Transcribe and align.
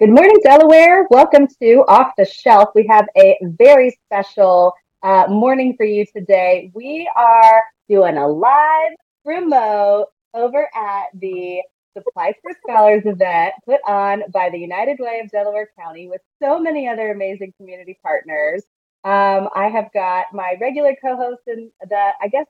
Good 0.00 0.10
morning, 0.10 0.36
Delaware. 0.42 1.06
Welcome 1.08 1.46
to 1.62 1.84
Off 1.86 2.14
the 2.18 2.24
Shelf. 2.24 2.70
We 2.74 2.84
have 2.88 3.06
a 3.16 3.38
very 3.42 3.96
special 4.04 4.74
uh, 5.04 5.26
morning 5.28 5.76
for 5.76 5.86
you 5.86 6.04
today. 6.04 6.72
We 6.74 7.08
are 7.16 7.62
doing 7.88 8.16
a 8.16 8.26
live 8.26 8.90
remote 9.24 10.06
over 10.34 10.68
at 10.74 11.04
the 11.14 11.62
Supplies 11.96 12.34
for 12.42 12.50
Scholars 12.66 13.04
event 13.06 13.54
put 13.64 13.80
on 13.86 14.24
by 14.32 14.50
the 14.50 14.58
United 14.58 14.96
Way 14.98 15.20
of 15.22 15.30
Delaware 15.30 15.68
County 15.78 16.08
with 16.08 16.20
so 16.42 16.58
many 16.58 16.88
other 16.88 17.12
amazing 17.12 17.52
community 17.56 17.96
partners. 18.02 18.64
Um, 19.04 19.48
I 19.54 19.68
have 19.68 19.92
got 19.94 20.26
my 20.32 20.56
regular 20.60 20.96
co-host 21.00 21.42
in 21.46 21.70
the, 21.88 22.10
I 22.20 22.26
guess, 22.26 22.46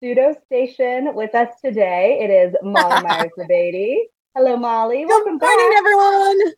pseudo 0.00 0.34
station 0.46 1.14
with 1.14 1.34
us 1.34 1.60
today. 1.62 2.20
It 2.22 2.30
is 2.30 2.54
Molly 2.62 3.02
Meyers 3.06 3.32
LaBadie. 3.38 3.96
Hello, 4.34 4.56
Molly. 4.56 5.02
Good 5.02 5.08
Welcome 5.08 5.36
morning, 5.36 5.70
back. 5.70 5.76
everyone. 5.76 6.52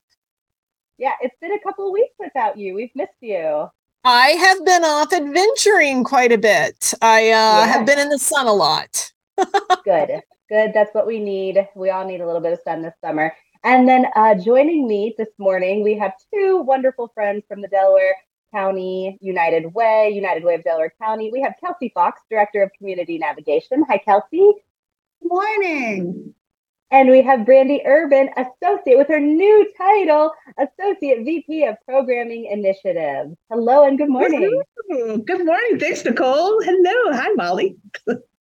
Yeah, 0.98 1.12
it's 1.20 1.36
been 1.40 1.52
a 1.52 1.60
couple 1.60 1.86
of 1.86 1.92
weeks 1.92 2.14
without 2.18 2.58
you. 2.58 2.74
We've 2.74 2.94
missed 2.96 3.12
you. 3.20 3.68
I 4.04 4.28
have 4.30 4.64
been 4.64 4.84
off 4.84 5.12
adventuring 5.12 6.02
quite 6.02 6.32
a 6.32 6.38
bit. 6.38 6.92
I 7.00 7.30
uh, 7.30 7.66
have 7.66 7.86
been 7.86 7.98
in 7.98 8.08
the 8.08 8.18
sun 8.18 8.46
a 8.46 8.52
lot. 8.52 9.12
Good, 9.84 10.20
good. 10.48 10.72
That's 10.74 10.92
what 10.94 11.06
we 11.06 11.20
need. 11.20 11.64
We 11.76 11.90
all 11.90 12.04
need 12.04 12.20
a 12.20 12.26
little 12.26 12.40
bit 12.40 12.52
of 12.52 12.58
sun 12.64 12.82
this 12.82 12.94
summer. 13.00 13.32
And 13.62 13.88
then 13.88 14.06
uh, 14.16 14.34
joining 14.34 14.88
me 14.88 15.14
this 15.16 15.28
morning, 15.38 15.84
we 15.84 15.96
have 15.96 16.12
two 16.34 16.58
wonderful 16.58 17.12
friends 17.14 17.44
from 17.46 17.62
the 17.62 17.68
Delaware 17.68 18.14
County 18.52 19.16
United 19.20 19.72
Way, 19.74 20.10
United 20.10 20.42
Way 20.42 20.56
of 20.56 20.64
Delaware 20.64 20.92
County. 21.00 21.30
We 21.32 21.40
have 21.42 21.54
Kelsey 21.60 21.92
Fox, 21.94 22.20
Director 22.28 22.62
of 22.62 22.70
Community 22.76 23.16
Navigation. 23.18 23.84
Hi, 23.88 23.98
Kelsey. 23.98 24.54
Good 25.22 25.28
morning. 25.28 26.34
And 26.90 27.10
we 27.10 27.22
have 27.22 27.44
Brande 27.44 27.80
Urban, 27.84 28.30
associate 28.36 28.96
with 28.96 29.08
her 29.08 29.20
new 29.20 29.70
title, 29.76 30.32
Associate 30.58 31.22
VP 31.22 31.64
of 31.64 31.76
Programming 31.84 32.46
Initiatives. 32.46 33.36
Hello 33.50 33.84
and 33.86 33.98
good 33.98 34.08
morning. 34.08 34.62
Good 34.88 35.44
morning. 35.44 35.78
Thanks, 35.78 36.02
Nicole. 36.04 36.62
Hello. 36.62 37.12
Hi, 37.12 37.28
Molly. 37.34 37.76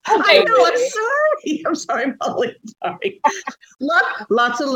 I 0.05 0.44
know. 0.47 0.66
I'm 0.66 0.77
sorry. 0.77 1.63
I'm 1.66 1.75
sorry, 1.75 2.13
Molly. 2.21 2.55
Sorry. 2.81 3.21
lots, 3.81 4.23
lots 4.30 4.61
of 4.61 4.69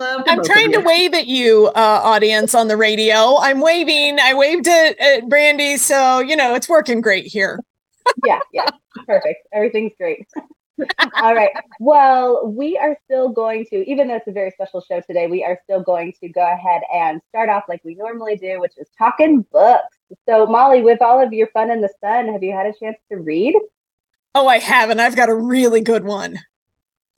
love. 0.00 0.22
I'm 0.26 0.44
trying 0.44 0.72
to 0.72 0.80
wave 0.80 1.14
at 1.14 1.26
you, 1.26 1.68
uh, 1.68 2.00
audience 2.04 2.54
on 2.54 2.68
the 2.68 2.76
radio. 2.76 3.38
I'm 3.38 3.60
waving. 3.60 4.18
I 4.20 4.34
waved 4.34 4.68
at, 4.68 4.98
at 5.00 5.28
Brande, 5.30 5.80
so 5.80 6.20
you 6.20 6.36
know 6.36 6.54
it's 6.54 6.68
working 6.68 7.00
great 7.00 7.26
here. 7.26 7.58
yeah, 8.26 8.40
yeah, 8.52 8.68
perfect. 9.06 9.46
Everything's 9.52 9.92
great. 9.98 10.26
All 11.22 11.34
right. 11.34 11.50
Well, 11.78 12.46
we 12.46 12.76
are 12.76 12.96
still 13.04 13.28
going 13.28 13.66
to, 13.66 13.88
even 13.88 14.08
though 14.08 14.16
it's 14.16 14.26
a 14.26 14.32
very 14.32 14.50
special 14.50 14.80
show 14.80 15.00
today, 15.00 15.26
we 15.26 15.44
are 15.44 15.58
still 15.64 15.82
going 15.82 16.12
to 16.20 16.28
go 16.28 16.40
ahead 16.40 16.82
and 16.92 17.20
start 17.28 17.48
off 17.48 17.64
like 17.68 17.80
we 17.84 17.94
normally 17.94 18.36
do, 18.36 18.60
which 18.60 18.72
is 18.76 18.88
talking 18.98 19.42
books. 19.52 19.96
So, 20.28 20.46
Molly, 20.46 20.82
with 20.82 21.00
all 21.00 21.20
of 21.20 21.32
your 21.32 21.48
fun 21.48 21.70
in 21.70 21.80
the 21.80 21.92
sun, 22.00 22.28
have 22.32 22.42
you 22.42 22.52
had 22.52 22.66
a 22.66 22.72
chance 22.72 22.96
to 23.10 23.18
read? 23.18 23.54
Oh, 24.34 24.48
I 24.48 24.58
haven't. 24.58 25.00
I've 25.00 25.16
got 25.16 25.28
a 25.28 25.34
really 25.34 25.80
good 25.80 26.04
one. 26.04 26.40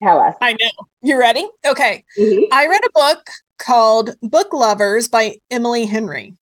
Tell 0.02 0.20
us. 0.20 0.34
I 0.42 0.52
know. 0.52 0.86
You 1.02 1.18
ready? 1.18 1.48
Okay. 1.66 2.04
Mm-hmm. 2.18 2.52
I 2.52 2.66
read 2.66 2.84
a 2.84 2.90
book 2.92 3.30
called 3.58 4.14
Book 4.20 4.52
Lovers 4.52 5.08
by 5.08 5.36
Emily 5.50 5.86
Henry. 5.86 6.34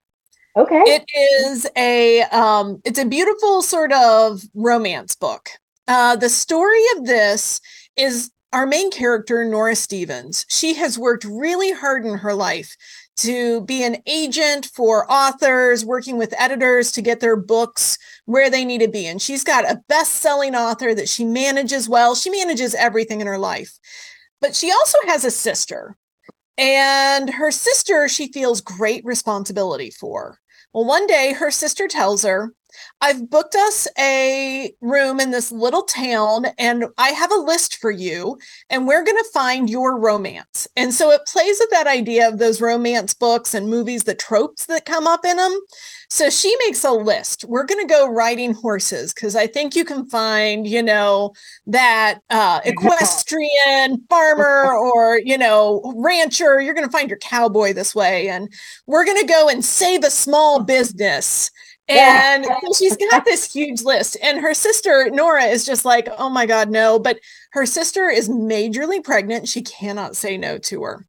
Okay. 0.57 0.83
It 0.87 1.05
is 1.15 1.67
a 1.77 2.23
um 2.23 2.81
it's 2.85 2.99
a 2.99 3.05
beautiful 3.05 3.63
sort 3.63 3.93
of 3.93 4.43
romance 4.55 5.15
book. 5.15 5.49
Uh, 5.87 6.17
the 6.17 6.29
story 6.29 6.83
of 6.97 7.07
this 7.07 7.61
is 7.97 8.31
our 8.53 8.67
main 8.67 8.91
character, 8.91 9.45
Nora 9.45 9.75
Stevens. 9.75 10.47
She 10.49 10.75
has 10.75 10.99
worked 10.99 11.25
really 11.25 11.73
hard 11.73 12.07
in 12.07 12.19
her 12.19 12.35
life 12.35 12.77
to 13.17 13.61
be 13.63 13.83
an 13.85 13.97
agent 14.07 14.67
for 14.67 15.11
authors, 15.11 15.85
working 15.85 16.17
with 16.19 16.35
editors 16.39 16.91
to 16.93 17.03
get 17.03 17.21
their 17.21 17.37
books 17.37 17.99
where 18.25 18.51
they 18.51 18.65
need 18.65 18.81
to 18.81 18.89
be. 18.89 19.07
And 19.07 19.21
she's 19.21 19.45
got 19.45 19.71
a 19.71 19.83
best 19.89 20.17
selling 20.17 20.55
author 20.55 20.95
that 20.95 21.09
she 21.09 21.25
manages 21.25 21.89
well. 21.89 22.15
She 22.15 22.31
manages 22.31 22.75
everything 22.75 23.21
in 23.21 23.27
her 23.27 23.39
life. 23.39 23.79
But 24.41 24.55
she 24.55 24.71
also 24.71 24.99
has 25.07 25.25
a 25.25 25.31
sister. 25.31 25.97
And 26.57 27.31
her 27.31 27.51
sister, 27.51 28.09
she 28.09 28.31
feels 28.31 28.61
great 28.61 29.05
responsibility 29.05 29.91
for. 29.91 30.39
Well, 30.73 30.85
one 30.85 31.07
day 31.07 31.33
her 31.33 31.51
sister 31.51 31.89
tells 31.89 32.25
her, 32.25 32.53
I've 33.01 33.29
booked 33.29 33.55
us 33.55 33.87
a 33.99 34.75
room 34.81 35.21
in 35.21 35.31
this 35.31 35.53
little 35.53 35.83
town 35.83 36.47
and 36.59 36.87
I 36.99 37.11
have 37.11 37.33
a 37.33 37.37
list 37.37 37.77
for 37.77 37.91
you 37.91 38.39
and 38.71 38.87
we're 38.87 39.05
going 39.05 39.23
to 39.23 39.31
find 39.33 39.69
your 39.69 39.99
romance. 39.99 40.67
And 40.77 40.93
so 40.93 41.11
it 41.11 41.27
plays 41.27 41.59
with 41.61 41.71
that 41.71 41.87
idea 41.87 42.29
of 42.29 42.39
those 42.39 42.61
romance 42.61 43.15
books 43.15 43.55
and 43.55 43.69
movies, 43.69 44.05
the 44.05 44.15
tropes 44.15 44.67
that 44.67 44.87
come 44.87 45.07
up 45.07 45.25
in 45.25 45.37
them. 45.37 45.61
So 46.11 46.31
she 46.31 46.55
makes 46.61 46.85
a 46.85 46.93
list. 46.93 47.45
We're 47.45 47.65
going 47.65 47.85
to 47.87 47.93
go 47.93 48.09
riding 48.09 48.55
horses 48.55 49.13
because 49.13 49.35
I 49.35 49.47
think 49.47 49.75
you 49.75 49.85
can 49.85 50.07
find, 50.09 50.67
you 50.67 50.83
know, 50.83 51.35
that 51.67 52.21
uh, 52.31 52.61
equestrian 52.65 54.05
farmer 54.09 54.73
or, 54.77 55.19
you 55.19 55.37
know, 55.37 55.83
rancher. 55.97 56.61
You're 56.61 56.75
going 56.75 56.87
to 56.87 56.93
find 56.93 57.09
your 57.09 57.19
cowboy 57.19 57.73
this 57.73 57.95
way. 57.95 58.29
And 58.29 58.53
we're 58.87 59.05
going 59.05 59.21
to 59.21 59.27
go 59.27 59.49
and 59.49 59.65
save 59.65 60.05
a 60.05 60.11
small 60.11 60.63
business 60.63 61.51
and 61.89 62.45
yeah. 62.49 62.59
she's 62.77 62.97
got 62.97 63.25
this 63.25 63.53
huge 63.53 63.83
list. 63.83 64.17
And 64.23 64.41
her 64.41 64.55
sister, 64.55 65.11
Nora, 65.11 65.45
is 65.45 65.67
just 65.67 65.85
like, 65.85 66.09
oh 66.19 66.31
my 66.31 66.47
God, 66.47 66.71
no. 66.71 66.99
But 66.99 67.21
her 67.53 67.67
sister 67.67 68.09
is 68.09 68.29
majorly 68.29 69.03
pregnant. 69.03 69.49
She 69.49 69.63
cannot 69.63 70.17
say 70.17 70.37
no 70.37 70.59
to 70.59 70.83
her. 70.83 71.07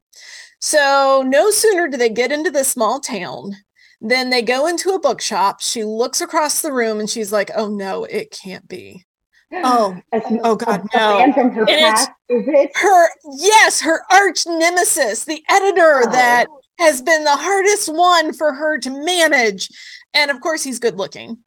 So 0.60 1.22
no 1.26 1.50
sooner 1.50 1.88
do 1.88 1.96
they 1.96 2.08
get 2.08 2.32
into 2.32 2.50
this 2.50 2.68
small 2.68 3.00
town 3.00 3.56
than 4.00 4.30
they 4.30 4.42
go 4.42 4.66
into 4.66 4.90
a 4.90 5.00
bookshop. 5.00 5.60
She 5.60 5.84
looks 5.84 6.20
across 6.20 6.60
the 6.60 6.72
room 6.72 7.00
and 7.00 7.08
she's 7.08 7.32
like, 7.32 7.50
oh 7.56 7.68
no, 7.68 8.04
it 8.04 8.30
can't 8.30 8.68
be. 8.68 9.04
Oh, 9.52 9.96
oh 10.42 10.56
God, 10.56 10.82
no! 10.92 11.20
And 11.20 11.32
it's 11.38 12.78
her, 12.80 13.08
yes, 13.38 13.80
her 13.80 14.00
arch 14.10 14.44
nemesis, 14.44 15.24
the 15.24 15.40
editor 15.48 16.02
oh. 16.04 16.10
that 16.10 16.48
has 16.80 17.00
been 17.00 17.22
the 17.22 17.36
hardest 17.36 17.88
one 17.94 18.32
for 18.32 18.52
her 18.52 18.76
to 18.78 18.90
manage 18.90 19.68
and 20.14 20.30
of 20.30 20.40
course 20.40 20.62
he's 20.62 20.78
good 20.78 20.96
looking. 20.96 21.38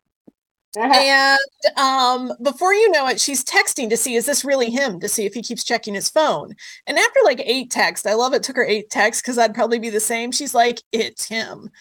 Uh-huh. 0.77 0.93
and 0.93 1.79
um, 1.79 2.31
before 2.43 2.75
you 2.75 2.91
know 2.91 3.07
it 3.07 3.19
she's 3.19 3.43
texting 3.43 3.89
to 3.89 3.97
see 3.97 4.13
is 4.13 4.27
this 4.27 4.45
really 4.45 4.69
him? 4.69 4.99
To 4.99 5.09
see 5.09 5.25
if 5.25 5.33
he 5.33 5.41
keeps 5.41 5.63
checking 5.63 5.95
his 5.95 6.11
phone. 6.11 6.53
And 6.85 6.99
after 6.99 7.19
like 7.23 7.41
eight 7.43 7.71
texts 7.71 8.05
i 8.05 8.13
love 8.13 8.33
it 8.33 8.43
took 8.43 8.55
her 8.55 8.65
eight 8.65 8.91
texts 8.91 9.21
because 9.21 9.39
i'd 9.39 9.55
probably 9.55 9.79
be 9.79 9.89
the 9.89 9.99
same. 9.99 10.31
She's 10.31 10.53
like 10.53 10.81
it's 10.91 11.25
him. 11.27 11.71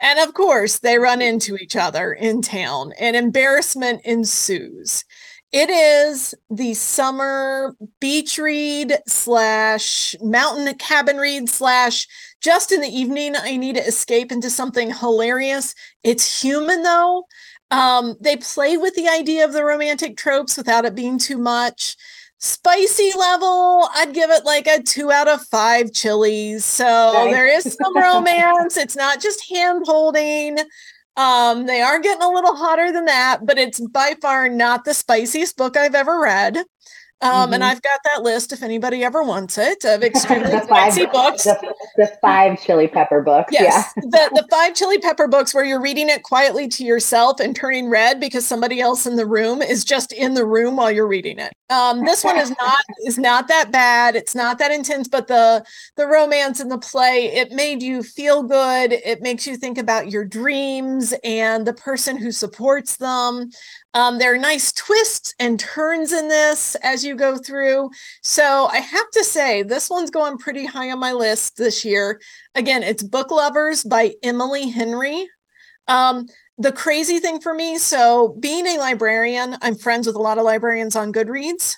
And 0.00 0.18
of 0.18 0.34
course 0.34 0.80
they 0.80 0.98
run 0.98 1.22
into 1.22 1.56
each 1.56 1.76
other 1.76 2.12
in 2.12 2.42
town 2.42 2.92
and 2.98 3.14
embarrassment 3.14 4.02
ensues. 4.04 5.04
It 5.52 5.68
is 5.68 6.34
the 6.50 6.74
summer 6.74 7.76
beach 8.00 8.38
read 8.38 8.98
slash 9.06 10.16
mountain 10.20 10.74
cabin 10.78 11.18
read 11.18 11.48
slash 11.48 12.08
just 12.42 12.72
in 12.72 12.80
the 12.80 12.88
evening 12.88 13.34
i 13.36 13.56
need 13.56 13.76
to 13.76 13.86
escape 13.86 14.32
into 14.32 14.50
something 14.50 14.90
hilarious. 14.92 15.74
It's 16.02 16.42
human 16.42 16.82
though. 16.82 17.26
Um, 17.70 18.16
they 18.20 18.36
play 18.36 18.76
with 18.76 18.94
the 18.94 19.08
idea 19.08 19.44
of 19.44 19.54
the 19.54 19.64
romantic 19.64 20.16
tropes 20.16 20.56
without 20.56 20.84
it 20.84 20.94
being 20.94 21.18
too 21.18 21.38
much. 21.38 21.96
Spicy 22.38 23.12
level 23.16 23.88
i'd 23.94 24.12
give 24.12 24.30
it 24.30 24.44
like 24.44 24.66
a 24.66 24.82
two 24.82 25.12
out 25.12 25.28
of 25.28 25.40
five 25.46 25.92
chilies. 25.92 26.64
So 26.64 27.12
there 27.30 27.46
is 27.46 27.76
some 27.80 27.96
romance. 27.96 28.76
It's 28.76 28.96
not 28.96 29.20
just 29.20 29.48
hand 29.48 29.84
holding 29.86 30.58
um, 31.16 31.66
they 31.66 31.80
are 31.82 31.98
getting 31.98 32.22
a 32.22 32.30
little 32.30 32.56
hotter 32.56 32.90
than 32.92 33.04
that, 33.06 33.44
but 33.44 33.58
it's 33.58 33.80
by 33.80 34.14
far 34.20 34.48
not 34.48 34.84
the 34.84 34.94
spiciest 34.94 35.56
book 35.56 35.76
I've 35.76 35.94
ever 35.94 36.20
read. 36.20 36.56
Um, 36.56 36.64
mm-hmm. 37.30 37.54
And 37.54 37.64
I've 37.64 37.82
got 37.82 38.00
that 38.04 38.22
list 38.22 38.52
if 38.52 38.62
anybody 38.62 39.04
ever 39.04 39.22
wants 39.22 39.58
it 39.58 39.84
of 39.84 40.02
extremely 40.02 40.58
spicy 40.60 41.06
books. 41.06 41.46
The, 41.62 41.71
the, 41.96 42.18
five 42.20 42.60
chili 42.60 42.88
pepper 42.88 43.22
books. 43.22 43.52
Yes, 43.52 43.92
yeah. 43.96 44.02
the, 44.02 44.42
the 44.42 44.48
five 44.50 44.74
chili 44.74 44.98
pepper 44.98 45.28
books 45.28 45.54
where 45.54 45.64
you're 45.64 45.80
reading 45.80 46.08
it 46.08 46.22
quietly 46.22 46.68
to 46.68 46.84
yourself 46.84 47.40
and 47.40 47.54
turning 47.54 47.88
red 47.88 48.20
because 48.20 48.46
somebody 48.46 48.80
else 48.80 49.06
in 49.06 49.16
the 49.16 49.26
room 49.26 49.62
is 49.62 49.84
just 49.84 50.12
in 50.12 50.34
the 50.34 50.44
room 50.44 50.76
while 50.76 50.90
you're 50.90 51.06
reading 51.06 51.38
it. 51.38 51.52
Um, 51.70 52.04
this 52.04 52.22
one 52.22 52.38
is 52.38 52.50
not 52.58 52.84
is 53.04 53.18
not 53.18 53.48
that 53.48 53.70
bad. 53.70 54.16
It's 54.16 54.34
not 54.34 54.58
that 54.58 54.70
intense, 54.70 55.08
but 55.08 55.28
the 55.28 55.64
the 55.96 56.06
romance 56.06 56.60
and 56.60 56.70
the 56.70 56.78
play 56.78 57.32
it 57.32 57.52
made 57.52 57.82
you 57.82 58.02
feel 58.02 58.42
good. 58.42 58.92
It 58.92 59.22
makes 59.22 59.46
you 59.46 59.56
think 59.56 59.78
about 59.78 60.10
your 60.10 60.24
dreams 60.24 61.14
and 61.24 61.66
the 61.66 61.74
person 61.74 62.16
who 62.16 62.32
supports 62.32 62.96
them. 62.96 63.50
Um, 63.94 64.18
there 64.18 64.34
are 64.34 64.38
nice 64.38 64.72
twists 64.72 65.34
and 65.38 65.60
turns 65.60 66.12
in 66.12 66.28
this 66.28 66.74
as 66.76 67.04
you 67.04 67.14
go 67.14 67.36
through. 67.36 67.90
So 68.22 68.66
I 68.70 68.78
have 68.78 69.10
to 69.10 69.22
say, 69.22 69.62
this 69.62 69.90
one's 69.90 70.10
going 70.10 70.38
pretty 70.38 70.64
high 70.64 70.90
on 70.90 70.98
my 70.98 71.12
list 71.12 71.58
this 71.58 71.84
year. 71.84 72.20
Again, 72.54 72.82
it's 72.82 73.02
Book 73.02 73.30
Lovers 73.30 73.84
by 73.84 74.14
Emily 74.22 74.70
Henry. 74.70 75.28
Um, 75.88 76.26
the 76.56 76.72
crazy 76.72 77.18
thing 77.18 77.40
for 77.40 77.54
me 77.54 77.76
so, 77.76 78.36
being 78.40 78.66
a 78.66 78.78
librarian, 78.78 79.56
I'm 79.62 79.74
friends 79.74 80.06
with 80.06 80.16
a 80.16 80.22
lot 80.22 80.38
of 80.38 80.44
librarians 80.44 80.96
on 80.96 81.12
Goodreads. 81.12 81.76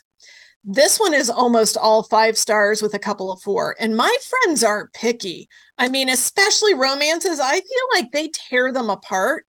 This 0.63 0.99
one 0.99 1.15
is 1.15 1.29
almost 1.29 1.77
all 1.77 2.05
five 2.05 2.39
stars 2.39 2.81
with 2.81 2.95
a 2.95 2.99
couple 2.99 3.31
of 3.31 3.43
four. 3.43 3.77
And 3.79 3.97
my 3.97 4.17
friends 4.23 4.65
aren't 4.65 4.93
picky. 4.93 5.49
I 5.79 5.89
mean, 5.89 6.09
especially 6.09 6.75
romances, 6.75 7.41
I 7.41 7.55
feel 7.55 7.87
like 7.93 8.13
they 8.13 8.29
tear 8.29 8.73
them 8.73 8.89
apart. 8.89 9.47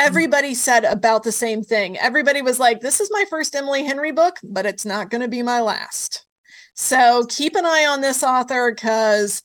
Everybody 0.00 0.54
said 0.54 0.84
about 0.84 1.24
the 1.24 1.32
same 1.32 1.62
thing. 1.62 1.98
Everybody 1.98 2.40
was 2.40 2.58
like, 2.58 2.80
this 2.80 3.00
is 3.00 3.10
my 3.12 3.26
first 3.28 3.54
Emily 3.54 3.84
Henry 3.84 4.12
book, 4.12 4.38
but 4.42 4.64
it's 4.64 4.86
not 4.86 5.10
going 5.10 5.20
to 5.20 5.28
be 5.28 5.42
my 5.42 5.60
last. 5.60 6.24
So 6.74 7.26
keep 7.28 7.54
an 7.54 7.66
eye 7.66 7.84
on 7.86 8.00
this 8.00 8.24
author 8.24 8.72
because, 8.72 9.42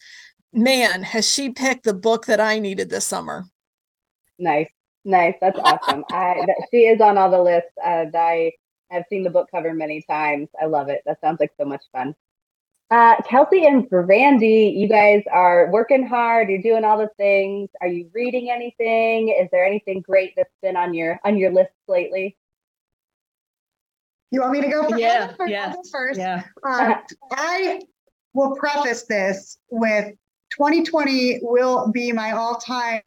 man, 0.54 1.04
has 1.04 1.30
she 1.30 1.50
picked 1.50 1.84
the 1.84 1.94
book 1.94 2.28
that 2.28 2.40
I 2.40 2.60
needed 2.60 2.90
this 2.90 3.06
summer. 3.06 3.44
Nice. 4.40 4.70
Nice. 5.04 5.36
That's 5.42 5.60
awesome. 5.60 6.06
I, 6.12 6.46
that, 6.48 6.68
she 6.72 6.88
is 6.88 7.02
on 7.02 7.18
all 7.18 7.30
the 7.30 7.44
lists. 7.44 7.72
Uh, 7.84 8.06
I 8.16 8.54
I've 8.90 9.04
seen 9.10 9.24
the 9.24 9.30
book 9.30 9.50
cover 9.52 9.74
many 9.74 10.04
times. 10.10 10.48
I 10.62 10.68
love 10.68 10.88
it. 10.88 11.02
That 11.06 11.20
sounds 11.20 11.42
like 11.42 11.52
so 11.60 11.66
much 11.66 11.84
fun. 11.92 12.16
Uh, 12.92 13.16
Kelsey 13.24 13.66
and 13.66 13.90
Brande, 13.90 14.44
you 14.44 14.88
guys 14.88 15.24
are 15.32 15.70
working 15.72 16.06
hard. 16.06 16.50
You're 16.50 16.62
doing 16.62 16.84
all 16.84 17.00
the 17.00 17.10
things. 17.18 17.70
Are 17.82 17.88
you 17.88 18.10
reading 18.14 18.52
anything? 18.52 19.30
Is 19.30 19.50
there 19.52 19.66
anything 19.66 20.02
great 20.02 20.34
that's 20.38 20.54
been 20.62 20.76
on 20.76 20.94
your 20.94 21.20
on 21.24 21.38
your 21.38 21.52
list 21.52 21.72
lately? 21.88 22.38
You 24.30 24.42
want 24.42 24.54
me 24.54 24.62
to 24.62 24.70
go 24.70 24.88
first? 24.90 25.00
Yeah, 25.00 25.34
yeah, 25.48 25.74
first. 25.92 26.20
Yeah. 26.20 26.44
Uh, 26.64 26.96
I 27.32 27.82
will 28.34 28.56
preface 28.56 29.04
this 29.04 29.58
with 29.70 30.14
2020 30.52 31.40
will 31.42 31.92
be 31.92 32.12
my 32.12 32.32
all-time 32.32 33.02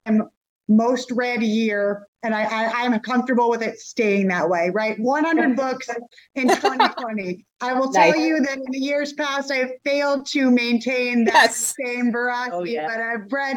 most 0.69 1.11
read 1.11 1.43
year 1.43 2.07
and 2.23 2.35
I, 2.35 2.43
I 2.43 2.83
am 2.83 2.99
comfortable 3.01 3.49
with 3.49 3.63
it 3.63 3.79
staying 3.79 4.29
that 4.29 4.49
way 4.49 4.71
right 4.73 4.99
100 4.99 5.57
books 5.57 5.89
in 6.35 6.49
2020 6.49 7.47
i 7.61 7.73
will 7.73 7.91
tell 7.91 8.11
nice. 8.11 8.21
you 8.21 8.41
that 8.41 8.59
in 8.59 8.71
the 8.71 8.79
years 8.79 9.13
past 9.15 9.51
i've 9.51 9.73
failed 9.85 10.27
to 10.27 10.51
maintain 10.51 11.25
that 11.25 11.33
yes. 11.33 11.75
same 11.83 12.13
veracity 12.13 12.55
oh, 12.55 12.65
yeah. 12.65 12.87
but 12.87 13.01
i've 13.01 13.33
read 13.33 13.57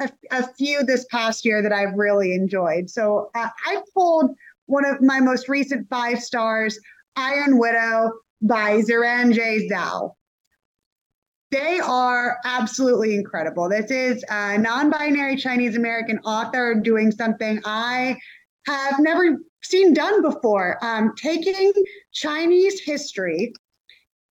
a, 0.00 0.10
a, 0.30 0.52
few 0.54 0.84
this 0.84 1.04
past 1.10 1.44
year 1.44 1.62
that 1.62 1.72
i've 1.72 1.94
really 1.94 2.34
enjoyed 2.34 2.88
so 2.88 3.30
uh, 3.34 3.48
i 3.66 3.80
pulled 3.94 4.30
one 4.66 4.84
of 4.84 5.00
my 5.00 5.18
most 5.18 5.48
recent 5.48 5.88
five 5.88 6.22
stars 6.22 6.78
iron 7.16 7.58
widow 7.58 8.12
by 8.40 8.80
Xiran 8.80 9.32
Jay 9.32 9.68
Zhao 9.68 10.12
they 11.52 11.78
are 11.80 12.38
absolutely 12.44 13.14
incredible. 13.14 13.68
This 13.68 13.90
is 13.90 14.24
a 14.30 14.58
non 14.58 14.90
binary 14.90 15.36
Chinese 15.36 15.76
American 15.76 16.18
author 16.20 16.74
doing 16.74 17.12
something 17.12 17.60
I 17.64 18.16
have 18.66 18.98
never 18.98 19.36
seen 19.62 19.92
done 19.92 20.22
before 20.22 20.78
um, 20.82 21.12
taking 21.16 21.72
Chinese 22.12 22.80
history 22.80 23.52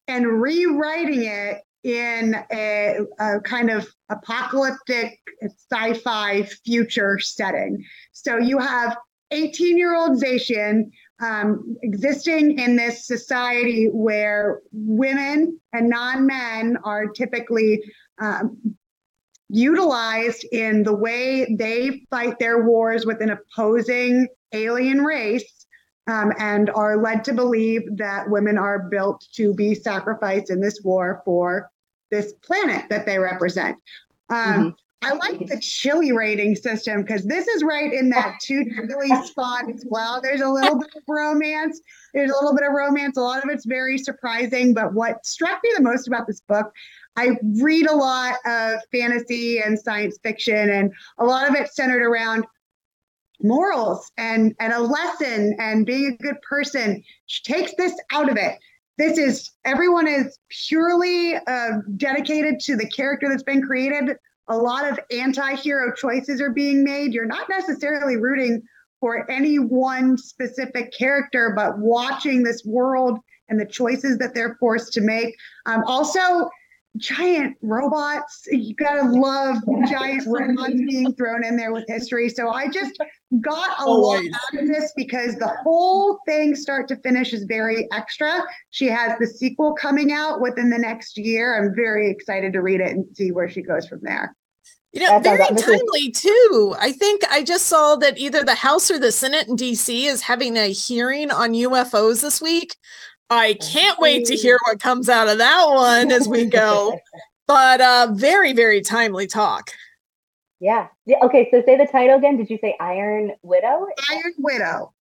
and 0.07 0.41
rewriting 0.41 1.23
it 1.23 1.61
in 1.83 2.35
a, 2.51 2.99
a 3.19 3.39
kind 3.41 3.69
of 3.69 3.87
apocalyptic 4.09 5.19
sci 5.43 5.93
fi 5.93 6.43
future 6.65 7.19
setting. 7.19 7.83
So 8.13 8.37
you 8.37 8.57
have 8.57 8.97
18 9.29 9.77
year 9.77 9.95
old 9.95 10.21
Zetian 10.21 10.91
um, 11.21 11.77
existing 11.83 12.59
in 12.59 12.75
this 12.75 13.05
society 13.05 13.87
where 13.87 14.61
women 14.71 15.59
and 15.73 15.89
non 15.89 16.25
men 16.25 16.77
are 16.83 17.07
typically 17.07 17.81
um, 18.19 18.75
utilized 19.49 20.45
in 20.51 20.83
the 20.83 20.93
way 20.93 21.55
they 21.57 22.05
fight 22.09 22.39
their 22.39 22.65
wars 22.65 23.05
with 23.05 23.21
an 23.21 23.29
opposing 23.29 24.27
alien 24.53 25.03
race 25.03 25.65
um, 26.07 26.31
and 26.39 26.69
are 26.71 27.01
led 27.01 27.23
to 27.25 27.33
believe 27.33 27.81
that 27.97 28.29
women 28.29 28.57
are 28.57 28.79
built 28.89 29.25
to 29.33 29.53
be 29.53 29.75
sacrificed 29.75 30.49
in 30.49 30.59
this 30.59 30.81
war 30.83 31.21
for 31.25 31.69
this 32.09 32.33
planet 32.43 32.85
that 32.89 33.05
they 33.05 33.19
represent. 33.19 33.77
Um, 34.29 34.37
mm-hmm. 34.37 34.69
I 35.03 35.13
like 35.13 35.47
the 35.47 35.59
chili 35.59 36.11
rating 36.11 36.55
system 36.55 37.01
because 37.01 37.23
this 37.23 37.47
is 37.47 37.63
right 37.63 37.91
in 37.91 38.09
that 38.11 38.37
two 38.39 38.63
chili 38.65 39.09
spot 39.25 39.69
as 39.69 39.83
well. 39.87 40.21
There's 40.21 40.41
a 40.41 40.49
little 40.49 40.77
bit 40.77 40.89
of 40.95 41.03
romance. 41.07 41.81
There's 42.13 42.29
a 42.29 42.35
little 42.35 42.55
bit 42.55 42.67
of 42.67 42.73
romance. 42.73 43.17
A 43.17 43.21
lot 43.21 43.43
of 43.43 43.49
it's 43.49 43.65
very 43.65 43.97
surprising. 43.97 44.75
But 44.75 44.93
what 44.93 45.25
struck 45.25 45.59
me 45.63 45.71
the 45.75 45.81
most 45.81 46.07
about 46.07 46.27
this 46.27 46.41
book, 46.41 46.71
I 47.15 47.31
read 47.59 47.87
a 47.87 47.95
lot 47.95 48.35
of 48.45 48.79
fantasy 48.91 49.59
and 49.59 49.79
science 49.79 50.19
fiction, 50.21 50.69
and 50.69 50.93
a 51.17 51.25
lot 51.25 51.49
of 51.49 51.55
it 51.55 51.73
centered 51.73 52.03
around 52.03 52.45
morals 53.41 54.11
and 54.17 54.55
and 54.59 54.71
a 54.71 54.79
lesson 54.79 55.55
and 55.57 55.83
being 55.83 56.15
a 56.19 56.23
good 56.23 56.39
person. 56.47 57.03
She 57.25 57.41
takes 57.41 57.73
this 57.75 57.93
out 58.11 58.29
of 58.29 58.37
it 58.37 58.59
this 58.97 59.17
is 59.17 59.49
everyone 59.65 60.07
is 60.07 60.37
purely 60.67 61.35
uh, 61.35 61.77
dedicated 61.97 62.59
to 62.59 62.75
the 62.75 62.87
character 62.89 63.27
that's 63.29 63.41
been 63.41 63.65
created 63.65 64.15
a 64.51 64.57
lot 64.57 64.89
of 64.89 64.99
anti-hero 65.11 65.93
choices 65.95 66.41
are 66.41 66.51
being 66.51 66.83
made. 66.83 67.13
You're 67.13 67.25
not 67.25 67.49
necessarily 67.49 68.17
rooting 68.17 68.61
for 68.99 69.29
any 69.31 69.57
one 69.57 70.17
specific 70.17 70.93
character, 70.93 71.53
but 71.55 71.79
watching 71.79 72.43
this 72.43 72.63
world 72.65 73.17
and 73.49 73.59
the 73.59 73.65
choices 73.65 74.17
that 74.19 74.35
they're 74.35 74.57
forced 74.59 74.93
to 74.93 75.01
make. 75.01 75.35
Um, 75.65 75.83
also, 75.85 76.49
giant 76.97 77.55
robots. 77.61 78.45
You 78.51 78.75
gotta 78.75 79.09
love 79.09 79.57
giant 79.89 80.23
robots 80.27 80.73
being 80.73 81.13
thrown 81.15 81.43
in 81.43 81.55
there 81.55 81.71
with 81.71 81.85
history. 81.87 82.29
So 82.29 82.49
I 82.49 82.67
just 82.67 82.97
got 83.39 83.79
a 83.79 83.83
Always. 83.83 84.29
lot 84.31 84.41
out 84.53 84.63
of 84.63 84.67
this 84.67 84.91
because 84.95 85.35
the 85.35 85.55
whole 85.63 86.19
thing, 86.25 86.55
start 86.55 86.87
to 86.89 86.97
finish, 86.97 87.33
is 87.33 87.45
very 87.45 87.87
extra. 87.93 88.41
She 88.71 88.87
has 88.87 89.17
the 89.19 89.27
sequel 89.27 89.73
coming 89.73 90.11
out 90.11 90.41
within 90.41 90.69
the 90.69 90.77
next 90.77 91.17
year. 91.17 91.57
I'm 91.57 91.73
very 91.73 92.09
excited 92.09 92.53
to 92.53 92.61
read 92.61 92.81
it 92.81 92.91
and 92.91 93.05
see 93.15 93.31
where 93.31 93.49
she 93.49 93.61
goes 93.61 93.87
from 93.87 93.99
there. 94.01 94.35
You 94.93 95.07
know, 95.07 95.19
very 95.19 95.37
timely 95.55 96.11
too. 96.11 96.75
I 96.77 96.91
think 96.91 97.21
I 97.31 97.43
just 97.43 97.67
saw 97.67 97.95
that 97.97 98.17
either 98.17 98.43
the 98.43 98.55
House 98.55 98.91
or 98.91 98.99
the 98.99 99.11
Senate 99.11 99.47
in 99.47 99.55
DC 99.55 100.05
is 100.05 100.21
having 100.21 100.57
a 100.57 100.71
hearing 100.71 101.31
on 101.31 101.53
UFOs 101.53 102.21
this 102.21 102.41
week. 102.41 102.75
I 103.29 103.53
can't 103.61 103.97
wait 103.99 104.25
to 104.25 104.35
hear 104.35 104.59
what 104.67 104.81
comes 104.81 105.07
out 105.07 105.29
of 105.29 105.37
that 105.37 105.65
one 105.69 106.11
as 106.11 106.27
we 106.27 106.45
go. 106.45 106.99
but 107.47 107.79
uh 107.79 108.09
very, 108.11 108.51
very 108.51 108.81
timely 108.81 109.27
talk. 109.27 109.71
Yeah. 110.59 110.87
Okay, 111.23 111.47
so 111.51 111.63
say 111.65 111.77
the 111.77 111.87
title 111.87 112.17
again. 112.17 112.35
Did 112.35 112.49
you 112.49 112.59
say 112.61 112.75
Iron 112.79 113.31
Widow? 113.43 113.87
Iron 114.11 114.33
Widow. 114.39 114.93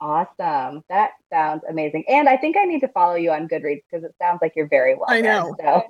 Awesome. 0.00 0.82
That 0.88 1.12
sounds 1.32 1.62
amazing. 1.68 2.04
And 2.08 2.28
I 2.28 2.36
think 2.36 2.56
I 2.56 2.64
need 2.64 2.80
to 2.80 2.88
follow 2.88 3.14
you 3.14 3.30
on 3.30 3.48
Goodreads 3.48 3.82
because 3.90 4.04
it 4.04 4.14
sounds 4.20 4.40
like 4.42 4.52
you're 4.54 4.68
very 4.68 4.96
well. 4.96 5.06
I 5.08 5.20
know. 5.20 5.54
so. 5.60 5.84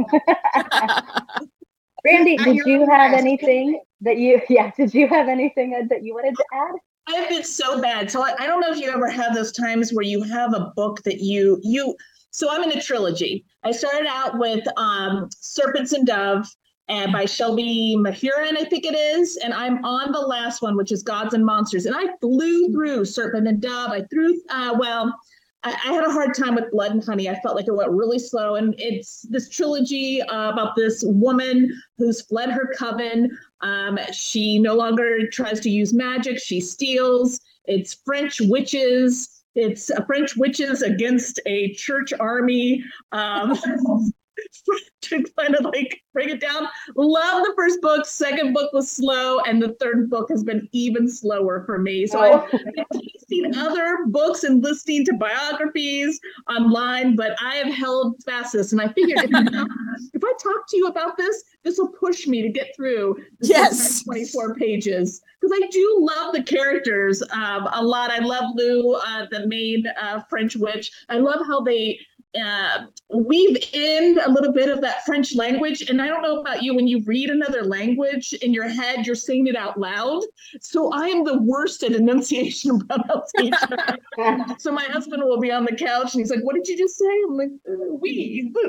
Brande, 2.02 2.38
did 2.38 2.66
you 2.66 2.86
have 2.86 3.12
anything 3.12 3.80
that 4.00 4.18
you, 4.18 4.40
yeah, 4.48 4.70
did 4.76 4.94
you 4.94 5.08
have 5.08 5.28
anything 5.28 5.86
that 5.88 6.04
you 6.04 6.14
wanted 6.14 6.36
to 6.36 6.44
add? 6.52 6.74
I've 7.08 7.28
been 7.28 7.44
so 7.44 7.80
bad. 7.80 8.10
So 8.10 8.22
I, 8.22 8.34
I 8.38 8.46
don't 8.46 8.60
know 8.60 8.70
if 8.70 8.78
you 8.78 8.90
ever 8.90 9.08
have 9.08 9.34
those 9.34 9.52
times 9.52 9.92
where 9.92 10.04
you 10.04 10.22
have 10.22 10.52
a 10.52 10.72
book 10.76 11.02
that 11.04 11.20
you, 11.20 11.58
you, 11.62 11.96
so 12.30 12.48
I'm 12.50 12.62
in 12.62 12.76
a 12.76 12.82
trilogy. 12.82 13.44
I 13.64 13.72
started 13.72 14.06
out 14.06 14.38
with 14.38 14.64
um, 14.76 15.28
Serpents 15.32 15.92
and 15.92 16.06
Dove 16.06 16.46
and 16.88 17.12
by 17.12 17.26
Shelby 17.26 17.96
Mahurin, 17.98 18.56
I 18.56 18.64
think 18.64 18.84
it 18.86 18.94
is. 18.94 19.36
And 19.38 19.52
I'm 19.52 19.84
on 19.84 20.10
the 20.12 20.20
last 20.20 20.62
one, 20.62 20.76
which 20.76 20.90
is 20.90 21.02
Gods 21.02 21.34
and 21.34 21.44
Monsters. 21.44 21.84
And 21.84 21.94
I 21.94 22.16
flew 22.20 22.72
through 22.72 23.04
Serpent 23.04 23.46
and 23.46 23.60
Dove. 23.60 23.90
I 23.90 24.02
threw, 24.10 24.40
uh, 24.48 24.74
well, 24.78 25.14
I, 25.68 25.90
I, 25.90 25.92
had 25.92 26.04
a 26.04 26.10
hard 26.10 26.34
time 26.34 26.54
with 26.54 26.70
Blood 26.70 26.92
and 26.92 27.04
Honey. 27.04 27.28
I 27.28 27.38
felt 27.40 27.56
like 27.56 27.68
it 27.68 27.74
went 27.74 27.90
really 27.90 28.18
slow. 28.18 28.56
And 28.56 28.74
it's 28.78 29.22
this 29.30 29.48
trilogy 29.48 30.22
uh, 30.22 30.52
about 30.52 30.76
this 30.76 31.02
woman 31.06 31.70
who's 31.96 32.22
fled 32.22 32.50
her 32.50 32.72
coven. 32.76 33.36
Um, 33.60 33.98
she 34.12 34.58
no 34.58 34.74
longer 34.74 35.28
tries 35.28 35.60
to 35.60 35.70
use 35.70 35.92
magic, 35.92 36.38
she 36.38 36.60
steals. 36.60 37.40
It's 37.66 37.94
French 38.04 38.40
witches. 38.40 39.42
It's 39.54 39.90
French 40.06 40.36
witches 40.36 40.82
against 40.82 41.40
a 41.46 41.72
church 41.74 42.12
army. 42.18 42.84
Um, 43.12 43.58
to 45.08 45.24
kind 45.38 45.54
of 45.54 45.64
like 45.64 46.02
bring 46.12 46.30
it 46.30 46.40
down. 46.40 46.68
Love 46.96 47.44
the 47.44 47.52
first 47.56 47.80
book. 47.80 48.06
Second 48.06 48.52
book 48.52 48.72
was 48.72 48.90
slow, 48.90 49.40
and 49.40 49.62
the 49.62 49.74
third 49.80 50.10
book 50.10 50.28
has 50.30 50.44
been 50.44 50.68
even 50.72 51.08
slower 51.08 51.62
for 51.64 51.78
me. 51.78 52.06
So 52.06 52.18
oh. 52.18 52.46
I've 52.46 52.50
been 52.50 52.84
tasting 53.00 53.56
other 53.56 53.98
books 54.06 54.44
and 54.44 54.62
listening 54.62 55.04
to 55.06 55.14
biographies 55.14 56.20
online, 56.50 57.16
but 57.16 57.36
I 57.42 57.56
have 57.56 57.72
held 57.72 58.22
fast 58.24 58.52
this, 58.52 58.72
and 58.72 58.80
I 58.80 58.88
figured 58.88 59.18
if, 59.24 59.30
if 60.14 60.22
I 60.24 60.32
talk 60.42 60.68
to 60.68 60.76
you 60.76 60.86
about 60.86 61.16
this, 61.16 61.44
this 61.64 61.78
will 61.78 61.88
push 61.88 62.26
me 62.26 62.42
to 62.42 62.48
get 62.48 62.74
through 62.74 63.16
yes 63.40 64.02
24 64.04 64.54
pages 64.54 65.20
because 65.40 65.58
I 65.62 65.66
do 65.68 65.98
love 66.00 66.34
the 66.34 66.42
characters 66.42 67.22
um, 67.30 67.68
a 67.72 67.82
lot. 67.82 68.10
I 68.10 68.18
love 68.18 68.44
Lou, 68.54 68.94
uh, 68.94 69.26
the 69.30 69.46
main 69.46 69.84
uh, 70.00 70.20
French 70.28 70.56
witch. 70.56 70.90
I 71.08 71.18
love 71.18 71.40
how 71.46 71.60
they 71.60 71.98
uh, 72.34 72.86
weave 73.10 73.56
in 73.72 74.18
a 74.24 74.28
little 74.28 74.52
bit 74.52 74.68
of 74.68 74.80
that 74.82 75.04
French 75.04 75.34
language. 75.34 75.88
And 75.88 76.02
I 76.02 76.08
don't 76.08 76.22
know 76.22 76.40
about 76.40 76.62
you, 76.62 76.74
when 76.74 76.86
you 76.86 77.02
read 77.04 77.30
another 77.30 77.64
language 77.64 78.32
in 78.34 78.52
your 78.52 78.68
head, 78.68 79.06
you're 79.06 79.14
saying 79.14 79.46
it 79.46 79.56
out 79.56 79.78
loud. 79.78 80.22
So 80.60 80.92
I 80.92 81.06
am 81.08 81.24
the 81.24 81.38
worst 81.38 81.82
at 81.82 81.92
enunciation 81.92 82.70
and 82.72 82.88
pronunciation. 82.88 84.56
so 84.58 84.72
my 84.72 84.84
husband 84.84 85.22
will 85.24 85.40
be 85.40 85.50
on 85.50 85.64
the 85.64 85.74
couch 85.74 86.14
and 86.14 86.20
he's 86.20 86.30
like, 86.30 86.42
What 86.42 86.54
did 86.54 86.68
you 86.68 86.76
just 86.76 86.98
say? 86.98 87.22
I'm 87.28 87.36
like, 87.36 87.50
uh, 87.68 87.94
We. 88.00 88.52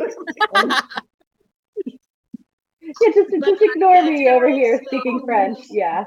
yeah, 1.86 3.12
just, 3.14 3.32
just 3.44 3.62
ignore 3.62 4.04
me 4.04 4.30
over 4.30 4.50
here 4.50 4.82
speaking 4.86 5.22
French. 5.26 5.60
Yeah. 5.70 6.06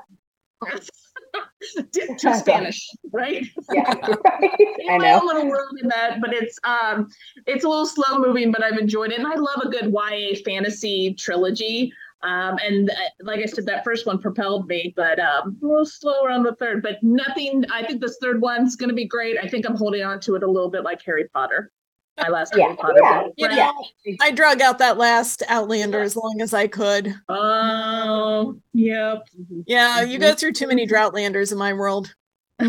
to 2.18 2.38
Spanish, 2.38 2.88
right? 3.12 3.46
Yeah, 3.72 3.82
right. 3.90 4.50
I 4.90 4.98
know. 4.98 5.20
a 5.22 5.26
little 5.26 5.48
world 5.48 5.78
in 5.80 5.88
that, 5.88 6.20
but 6.20 6.32
it's 6.32 6.58
um, 6.64 7.08
it's 7.46 7.64
a 7.64 7.68
little 7.68 7.86
slow 7.86 8.18
moving, 8.18 8.52
but 8.52 8.62
I've 8.62 8.78
enjoyed 8.78 9.12
it, 9.12 9.18
and 9.18 9.26
I 9.26 9.34
love 9.34 9.62
a 9.62 9.68
good 9.68 9.92
YA 9.92 10.36
fantasy 10.44 11.14
trilogy. 11.14 11.92
Um, 12.22 12.56
and 12.64 12.88
uh, 12.90 12.94
like 13.22 13.40
I 13.40 13.46
said, 13.46 13.66
that 13.66 13.82
first 13.82 14.06
one 14.06 14.20
propelled 14.20 14.68
me, 14.68 14.94
but 14.96 15.18
um, 15.18 15.58
a 15.60 15.66
little 15.66 15.84
slower 15.84 16.30
on 16.30 16.44
the 16.44 16.54
third. 16.54 16.82
But 16.82 17.02
nothing. 17.02 17.64
I 17.72 17.84
think 17.84 18.00
this 18.00 18.18
third 18.20 18.40
one's 18.40 18.76
going 18.76 18.90
to 18.90 18.94
be 18.94 19.06
great. 19.06 19.36
I 19.42 19.48
think 19.48 19.66
I'm 19.66 19.76
holding 19.76 20.02
on 20.02 20.20
to 20.20 20.36
it 20.36 20.42
a 20.42 20.50
little 20.50 20.70
bit 20.70 20.84
like 20.84 21.02
Harry 21.02 21.28
Potter. 21.34 21.72
My 22.22 22.28
last 22.28 22.54
Yeah, 22.56 22.64
Harry 22.66 22.76
Potter. 22.76 23.00
yeah, 23.02 23.22
book. 23.22 23.34
You 23.36 23.46
Right? 23.48 23.56
know, 23.56 23.84
I 24.20 24.30
drug 24.30 24.60
out 24.60 24.78
that 24.78 24.98
last 24.98 25.42
Outlander 25.48 26.00
as 26.00 26.16
long 26.16 26.40
as 26.40 26.54
I 26.54 26.66
could. 26.68 27.14
Oh, 27.28 28.56
yep. 28.72 29.26
Yeah, 29.66 30.02
you 30.02 30.18
go 30.18 30.34
through 30.34 30.52
too 30.52 30.66
many 30.68 30.86
Droughtlanders 30.86 31.52
in 31.52 31.58
my 31.58 31.72
world. 31.72 32.14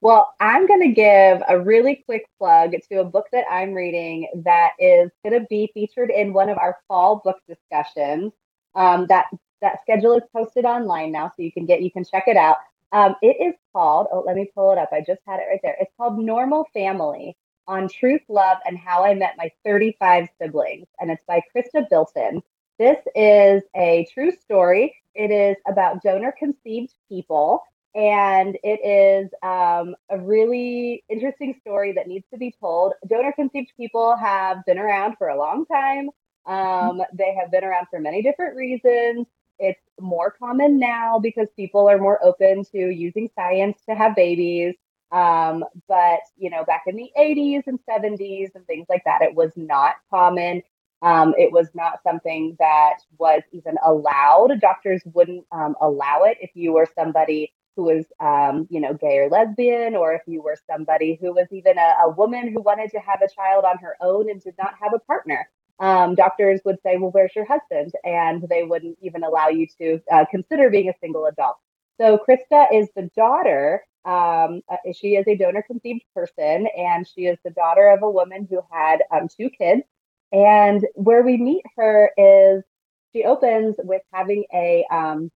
well, 0.00 0.34
I'm 0.40 0.66
going 0.66 0.80
to 0.82 0.92
give 0.92 1.42
a 1.48 1.58
really 1.60 2.02
quick 2.06 2.26
plug 2.38 2.72
to 2.90 3.00
a 3.00 3.04
book 3.04 3.26
that 3.32 3.44
I'm 3.50 3.72
reading 3.74 4.28
that 4.44 4.70
is 4.78 5.10
going 5.24 5.38
to 5.40 5.46
be 5.50 5.70
featured 5.74 6.10
in 6.10 6.32
one 6.32 6.48
of 6.48 6.58
our 6.58 6.78
fall 6.88 7.20
book 7.24 7.38
discussions. 7.48 8.32
Um, 8.74 9.06
that 9.08 9.26
that 9.62 9.80
schedule 9.82 10.14
is 10.16 10.22
posted 10.34 10.64
online 10.66 11.12
now, 11.12 11.28
so 11.28 11.42
you 11.42 11.50
can 11.52 11.64
get 11.66 11.82
you 11.82 11.90
can 11.90 12.04
check 12.04 12.24
it 12.26 12.36
out. 12.36 12.56
Um, 12.92 13.16
it 13.22 13.36
is 13.40 13.54
called. 13.74 14.06
Oh, 14.12 14.22
let 14.26 14.36
me 14.36 14.50
pull 14.54 14.70
it 14.72 14.78
up. 14.78 14.90
I 14.92 15.00
just 15.00 15.20
had 15.26 15.40
it 15.40 15.46
right 15.50 15.60
there. 15.62 15.76
It's 15.80 15.90
called 15.96 16.18
Normal 16.18 16.66
Family 16.74 17.36
on 17.68 17.88
Truth, 17.88 18.22
Love, 18.28 18.58
and 18.66 18.78
How 18.78 19.04
I 19.04 19.14
Met 19.14 19.34
My 19.36 19.50
35 19.64 20.28
Siblings, 20.40 20.86
and 21.00 21.10
it's 21.10 21.24
by 21.26 21.42
Chrysta 21.54 21.88
Bilton. 21.88 22.42
This 22.78 22.98
is 23.14 23.62
a 23.74 24.06
true 24.12 24.32
story. 24.32 24.94
It 25.14 25.30
is 25.30 25.56
about 25.66 26.02
donor 26.02 26.34
conceived 26.38 26.92
people, 27.08 27.62
and 27.94 28.58
it 28.62 28.80
is 28.84 29.30
um, 29.42 29.96
a 30.10 30.18
really 30.18 31.02
interesting 31.08 31.54
story 31.62 31.92
that 31.92 32.06
needs 32.06 32.26
to 32.30 32.38
be 32.38 32.54
told. 32.60 32.92
Donor 33.08 33.32
conceived 33.32 33.72
people 33.76 34.14
have 34.16 34.64
been 34.66 34.78
around 34.78 35.16
for 35.16 35.28
a 35.28 35.38
long 35.38 35.64
time. 35.64 36.10
Um, 36.44 37.02
they 37.14 37.34
have 37.34 37.50
been 37.50 37.64
around 37.64 37.86
for 37.90 37.98
many 37.98 38.22
different 38.22 38.56
reasons. 38.56 39.26
It's 39.58 39.80
more 39.98 40.30
common 40.30 40.78
now 40.78 41.18
because 41.18 41.48
people 41.56 41.88
are 41.88 41.98
more 41.98 42.22
open 42.22 42.64
to 42.66 42.78
using 42.78 43.30
science 43.34 43.78
to 43.88 43.94
have 43.94 44.14
babies. 44.14 44.74
Um, 45.12 45.64
but 45.88 46.20
you 46.36 46.50
know, 46.50 46.64
back 46.64 46.84
in 46.86 46.96
the 46.96 47.10
80s 47.18 47.62
and 47.66 47.78
70s 47.88 48.50
and 48.54 48.66
things 48.66 48.86
like 48.88 49.02
that, 49.04 49.22
it 49.22 49.34
was 49.34 49.52
not 49.56 49.96
common. 50.10 50.62
Um, 51.02 51.34
it 51.38 51.52
was 51.52 51.68
not 51.74 52.02
something 52.02 52.56
that 52.58 52.96
was 53.18 53.42
even 53.52 53.76
allowed. 53.84 54.60
Doctors 54.60 55.02
wouldn't 55.12 55.44
um, 55.52 55.76
allow 55.80 56.22
it 56.24 56.38
if 56.40 56.50
you 56.54 56.72
were 56.72 56.88
somebody 56.96 57.52
who 57.76 57.84
was, 57.84 58.06
um, 58.20 58.66
you 58.70 58.80
know, 58.80 58.94
gay 58.94 59.18
or 59.18 59.28
lesbian, 59.28 59.94
or 59.94 60.14
if 60.14 60.22
you 60.26 60.42
were 60.42 60.56
somebody 60.68 61.18
who 61.20 61.32
was 61.34 61.46
even 61.52 61.78
a, 61.78 61.94
a 62.06 62.10
woman 62.10 62.50
who 62.52 62.62
wanted 62.62 62.90
to 62.90 62.98
have 62.98 63.20
a 63.22 63.28
child 63.34 63.64
on 63.64 63.78
her 63.78 63.96
own 64.00 64.30
and 64.30 64.42
did 64.42 64.54
not 64.58 64.74
have 64.80 64.94
a 64.94 64.98
partner. 65.00 65.48
Um, 65.78 66.14
doctors 66.14 66.60
would 66.64 66.78
say, 66.82 66.96
"Well, 66.96 67.10
where's 67.10 67.36
your 67.36 67.44
husband?" 67.44 67.92
and 68.02 68.42
they 68.48 68.64
wouldn't 68.64 68.98
even 69.02 69.22
allow 69.22 69.48
you 69.48 69.66
to 69.78 70.00
uh, 70.10 70.24
consider 70.30 70.70
being 70.70 70.88
a 70.88 70.94
single 71.02 71.26
adult. 71.26 71.58
So 72.00 72.18
Chrysta 72.18 72.66
is 72.72 72.88
the 72.94 73.10
daughter. 73.16 73.84
Um, 74.04 74.62
uh, 74.68 74.76
she 74.94 75.16
is 75.16 75.26
a 75.26 75.36
donor 75.36 75.62
conceived 75.62 76.02
person, 76.14 76.68
and 76.76 77.06
she 77.06 77.22
is 77.26 77.38
the 77.44 77.50
daughter 77.50 77.88
of 77.88 78.02
a 78.02 78.10
woman 78.10 78.46
who 78.48 78.60
had 78.70 79.02
um, 79.10 79.28
two 79.28 79.50
kids. 79.50 79.82
And 80.32 80.86
where 80.94 81.22
we 81.22 81.36
meet 81.36 81.64
her 81.76 82.10
is 82.16 82.62
she 83.12 83.24
opens 83.24 83.76
with 83.78 84.02
having 84.12 84.44
a 84.52 84.84
um, 84.90 85.30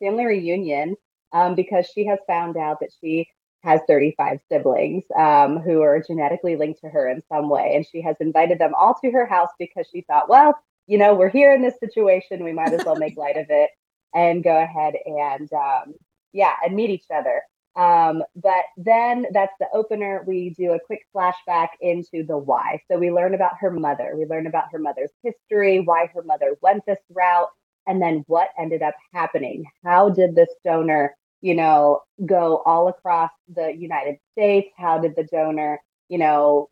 family 0.00 0.26
reunion 0.26 0.96
um, 1.32 1.54
because 1.54 1.86
she 1.86 2.06
has 2.06 2.18
found 2.26 2.56
out 2.56 2.80
that 2.80 2.90
she 3.00 3.28
has 3.62 3.80
35 3.88 4.40
siblings 4.50 5.04
um, 5.16 5.58
who 5.58 5.80
are 5.80 6.02
genetically 6.06 6.56
linked 6.56 6.80
to 6.82 6.88
her 6.88 7.08
in 7.08 7.22
some 7.32 7.48
way. 7.48 7.72
And 7.74 7.86
she 7.86 8.02
has 8.02 8.16
invited 8.20 8.58
them 8.58 8.74
all 8.78 8.94
to 9.02 9.10
her 9.10 9.26
house 9.26 9.48
because 9.58 9.88
she 9.90 10.02
thought, 10.02 10.28
well, 10.28 10.54
you 10.86 10.98
know, 10.98 11.14
we're 11.14 11.30
here 11.30 11.54
in 11.54 11.62
this 11.62 11.78
situation. 11.80 12.44
We 12.44 12.52
might 12.52 12.74
as 12.74 12.84
well 12.84 12.96
make 12.96 13.16
light 13.16 13.38
of 13.38 13.46
it 13.48 13.70
and 14.14 14.44
go 14.44 14.56
ahead 14.56 14.94
and, 15.04 15.52
um, 15.52 15.94
yeah, 16.32 16.54
and 16.64 16.74
meet 16.74 16.90
each 16.90 17.06
other. 17.14 17.42
Um, 17.76 18.22
but 18.36 18.64
then 18.76 19.26
that's 19.32 19.52
the 19.58 19.66
opener. 19.72 20.22
We 20.26 20.50
do 20.50 20.72
a 20.72 20.80
quick 20.80 21.06
flashback 21.14 21.68
into 21.80 22.24
the 22.24 22.38
why. 22.38 22.80
So 22.88 22.98
we 22.98 23.10
learn 23.10 23.34
about 23.34 23.58
her 23.60 23.70
mother. 23.70 24.14
We 24.16 24.26
learn 24.26 24.46
about 24.46 24.70
her 24.72 24.78
mother's 24.78 25.10
history, 25.22 25.80
why 25.80 26.08
her 26.14 26.22
mother 26.22 26.56
went 26.62 26.86
this 26.86 27.00
route, 27.10 27.48
and 27.86 28.00
then 28.00 28.24
what 28.28 28.50
ended 28.58 28.82
up 28.82 28.94
happening. 29.12 29.64
How 29.84 30.08
did 30.08 30.36
this 30.36 30.50
donor, 30.64 31.16
you 31.40 31.54
know, 31.54 32.02
go 32.24 32.62
all 32.64 32.88
across 32.88 33.30
the 33.52 33.74
United 33.76 34.18
States? 34.32 34.68
How 34.76 34.98
did 34.98 35.16
the 35.16 35.24
donor, 35.24 35.80
you 36.08 36.18
know, 36.18 36.70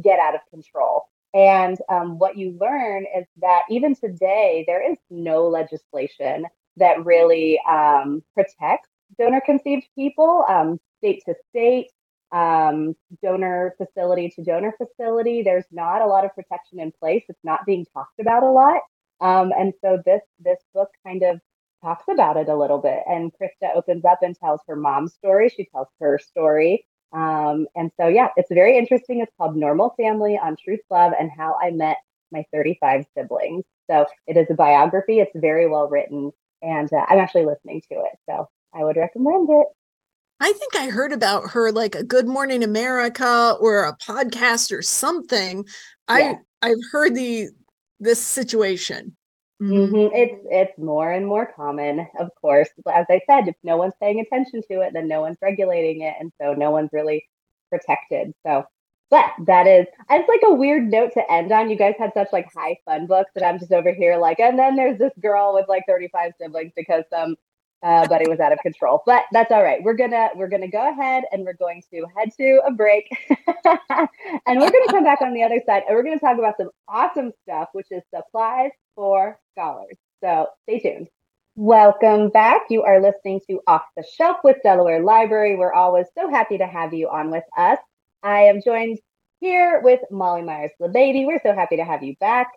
get 0.00 0.20
out 0.20 0.36
of 0.36 0.40
control? 0.50 1.06
And 1.34 1.76
um, 1.88 2.20
what 2.20 2.38
you 2.38 2.56
learn 2.60 3.06
is 3.16 3.26
that 3.40 3.62
even 3.68 3.96
today, 3.96 4.62
there 4.68 4.88
is 4.88 4.98
no 5.10 5.48
legislation 5.48 6.46
that 6.76 7.04
really 7.04 7.60
um, 7.68 8.22
protects 8.34 8.88
donor 9.18 9.40
conceived 9.44 9.86
people, 9.94 10.44
um, 10.48 10.78
state 10.98 11.22
to 11.26 11.34
state, 11.50 11.90
um, 12.32 12.96
donor 13.22 13.74
facility 13.78 14.28
to 14.30 14.42
donor 14.42 14.74
facility. 14.76 15.42
There's 15.42 15.66
not 15.70 16.02
a 16.02 16.06
lot 16.06 16.24
of 16.24 16.34
protection 16.34 16.80
in 16.80 16.92
place. 17.00 17.24
It's 17.28 17.44
not 17.44 17.64
being 17.66 17.86
talked 17.94 18.18
about 18.20 18.42
a 18.42 18.50
lot. 18.50 18.82
Um, 19.20 19.52
and 19.56 19.72
so 19.80 20.02
this 20.04 20.22
this 20.40 20.58
book 20.74 20.90
kind 21.06 21.22
of 21.22 21.40
talks 21.82 22.04
about 22.10 22.36
it 22.36 22.48
a 22.48 22.56
little 22.56 22.78
bit. 22.78 23.00
And 23.06 23.32
Chrysta 23.32 23.74
opens 23.74 24.04
up 24.04 24.20
and 24.22 24.36
tells 24.36 24.60
her 24.66 24.74
mom's 24.74 25.14
story. 25.14 25.48
She 25.50 25.66
tells 25.66 25.88
her 26.00 26.18
story. 26.18 26.86
Um, 27.12 27.68
and 27.76 27.92
so 28.00 28.08
yeah, 28.08 28.28
it's 28.36 28.50
very 28.50 28.76
interesting. 28.76 29.20
It's 29.20 29.32
called 29.38 29.56
Normal 29.56 29.94
Family 29.96 30.38
on 30.42 30.56
Truth, 30.56 30.80
Love, 30.90 31.12
and 31.18 31.30
How 31.30 31.56
I 31.62 31.70
Met 31.70 31.98
My 32.32 32.44
35 32.52 33.06
Siblings. 33.16 33.64
So 33.88 34.06
it 34.26 34.36
is 34.36 34.46
a 34.50 34.54
biography. 34.54 35.20
It's 35.20 35.30
very 35.34 35.68
well 35.68 35.88
written, 35.88 36.32
and 36.64 36.92
uh, 36.92 37.04
I'm 37.08 37.18
actually 37.18 37.46
listening 37.46 37.82
to 37.92 37.96
it. 37.96 38.18
So 38.28 38.48
I 38.74 38.84
would 38.84 38.96
recommend 38.96 39.48
it. 39.50 39.66
I 40.40 40.52
think 40.52 40.74
I 40.76 40.88
heard 40.90 41.12
about 41.12 41.50
her 41.50 41.70
like 41.70 41.94
a 41.94 42.02
Good 42.04 42.26
Morning 42.26 42.64
America 42.64 43.56
or 43.60 43.84
a 43.84 43.96
podcast 43.96 44.76
or 44.76 44.82
something. 44.82 45.64
Yeah. 46.08 46.34
I 46.62 46.70
I've 46.70 46.90
heard 46.92 47.14
the 47.14 47.48
this 48.00 48.20
situation. 48.22 49.16
Mhm. 49.62 49.90
Mhm. 49.90 50.10
It's 50.14 50.46
it's 50.50 50.78
more 50.78 51.10
and 51.12 51.26
more 51.26 51.46
common, 51.54 52.06
of 52.18 52.30
course. 52.40 52.68
As 52.92 53.06
I 53.08 53.20
said, 53.30 53.48
if 53.48 53.54
no 53.62 53.76
one's 53.76 53.94
paying 54.00 54.20
attention 54.20 54.62
to 54.70 54.80
it, 54.80 54.92
then 54.92 55.08
no 55.08 55.20
one's 55.20 55.38
regulating 55.40 56.02
it, 56.02 56.14
and 56.18 56.32
so 56.40 56.54
no 56.54 56.70
one's 56.70 56.90
really 56.92 57.24
protected. 57.70 58.32
So, 58.44 58.64
but 59.10 59.26
that 59.46 59.66
is 59.66 59.86
it's 60.10 60.28
like 60.28 60.40
a 60.46 60.54
weird 60.54 60.90
note 60.90 61.12
to 61.14 61.32
end 61.32 61.52
on. 61.52 61.70
You 61.70 61.76
guys 61.76 61.94
had 61.98 62.12
such 62.14 62.28
like 62.32 62.52
high 62.54 62.78
fun 62.84 63.06
books 63.06 63.30
that 63.34 63.44
I'm 63.46 63.58
just 63.58 63.72
over 63.72 63.92
here 63.92 64.16
like, 64.16 64.40
and 64.40 64.58
then 64.58 64.76
there's 64.76 64.98
this 64.98 65.12
girl 65.20 65.54
with 65.54 65.68
like 65.68 65.84
35 65.86 66.32
siblings 66.40 66.72
because 66.76 67.04
some 67.10 67.36
uh, 67.84 68.08
buddy 68.08 68.28
was 68.28 68.40
out 68.40 68.52
of 68.52 68.58
control. 68.60 69.02
But 69.04 69.24
that's 69.30 69.52
all 69.52 69.62
right. 69.62 69.82
We're 69.82 69.94
gonna 69.94 70.30
we're 70.34 70.48
gonna 70.48 70.70
go 70.70 70.90
ahead 70.90 71.24
and 71.30 71.44
we're 71.44 71.54
going 71.54 71.82
to 71.90 72.06
head 72.16 72.30
to 72.38 72.62
a 72.66 72.72
break, 72.72 73.08
and 73.66 74.60
we're 74.60 74.70
gonna 74.72 74.90
come 74.90 75.04
back 75.04 75.20
on 75.20 75.34
the 75.34 75.42
other 75.42 75.60
side, 75.66 75.82
and 75.86 75.94
we're 75.94 76.02
gonna 76.02 76.18
talk 76.18 76.38
about 76.38 76.56
some 76.56 76.70
awesome 76.88 77.32
stuff, 77.42 77.68
which 77.72 77.88
is 77.90 78.02
supplies 78.14 78.70
for 78.94 79.38
scholars. 79.52 79.96
So 80.22 80.48
stay 80.62 80.80
tuned. 80.80 81.08
Welcome 81.56 82.30
back. 82.30 82.62
You 82.70 82.82
are 82.82 83.00
listening 83.00 83.40
to 83.48 83.60
Off 83.66 83.82
the 83.96 84.04
Shelf 84.16 84.38
with 84.42 84.56
Delaware 84.64 85.02
Library. 85.04 85.54
We're 85.54 85.72
always 85.72 86.06
so 86.18 86.28
happy 86.28 86.58
to 86.58 86.66
have 86.66 86.94
you 86.94 87.08
on 87.10 87.30
with 87.30 87.44
us. 87.56 87.78
I 88.24 88.44
am 88.44 88.62
joined 88.64 88.98
here 89.40 89.82
with 89.84 90.00
Molly 90.10 90.40
Meyers 90.42 90.70
LaBadie. 90.80 91.26
We're 91.26 91.40
so 91.42 91.54
happy 91.54 91.76
to 91.76 91.84
have 91.84 92.02
you 92.02 92.16
back. 92.20 92.50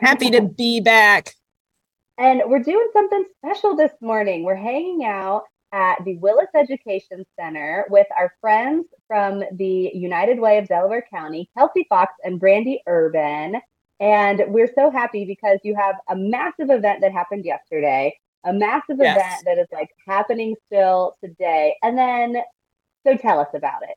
Happy 0.00 0.30
to 0.30 0.42
be 0.42 0.80
back. 0.80 1.32
And 2.18 2.42
we're 2.46 2.62
doing 2.62 2.86
something 2.92 3.24
special 3.38 3.74
this 3.74 3.92
morning. 4.02 4.44
We're 4.44 4.54
hanging 4.54 5.04
out 5.04 5.44
at 5.72 5.96
the 6.04 6.16
Willis 6.18 6.48
Education 6.54 7.24
Center 7.40 7.86
with 7.88 8.06
our 8.16 8.34
friends 8.42 8.86
from 9.08 9.42
the 9.52 9.90
United 9.94 10.38
Way 10.38 10.58
of 10.58 10.68
Delaware 10.68 11.06
County, 11.10 11.48
Kelsey 11.56 11.86
Fox 11.88 12.12
and 12.22 12.38
Brande 12.38 12.78
Urban. 12.86 13.56
And 13.98 14.42
we're 14.48 14.70
so 14.74 14.90
happy 14.90 15.24
because 15.24 15.58
you 15.64 15.74
have 15.74 15.96
a 16.08 16.16
massive 16.16 16.68
event 16.68 17.00
that 17.00 17.12
happened 17.12 17.46
yesterday, 17.46 18.14
a 18.44 18.52
massive 18.52 18.98
Yes. 19.00 19.16
event 19.16 19.42
that 19.46 19.58
is 19.58 19.68
like 19.72 19.88
happening 20.06 20.54
still 20.66 21.16
today. 21.24 21.76
And 21.82 21.96
then, 21.96 22.42
so 23.06 23.16
tell 23.16 23.40
us 23.40 23.48
about 23.54 23.82
it. 23.82 23.96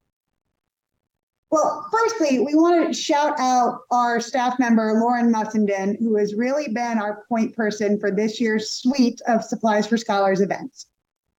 Well, 1.51 1.87
firstly, 1.91 2.39
we 2.39 2.53
want 2.53 2.85
to 2.87 2.93
shout 2.93 3.39
out 3.39 3.79
our 3.89 4.19
staff 4.19 4.59
member, 4.59 4.93
Lauren 4.93 5.33
Mussenden, 5.33 5.97
who 5.97 6.15
has 6.17 6.35
really 6.35 6.67
been 6.67 6.99
our 6.99 7.23
point 7.27 7.55
person 7.55 7.99
for 7.99 8.11
this 8.11 8.39
year's 8.39 8.69
suite 8.69 9.19
of 9.27 9.43
Supplies 9.43 9.87
for 9.87 9.97
Scholars 9.97 10.41
events. 10.41 10.85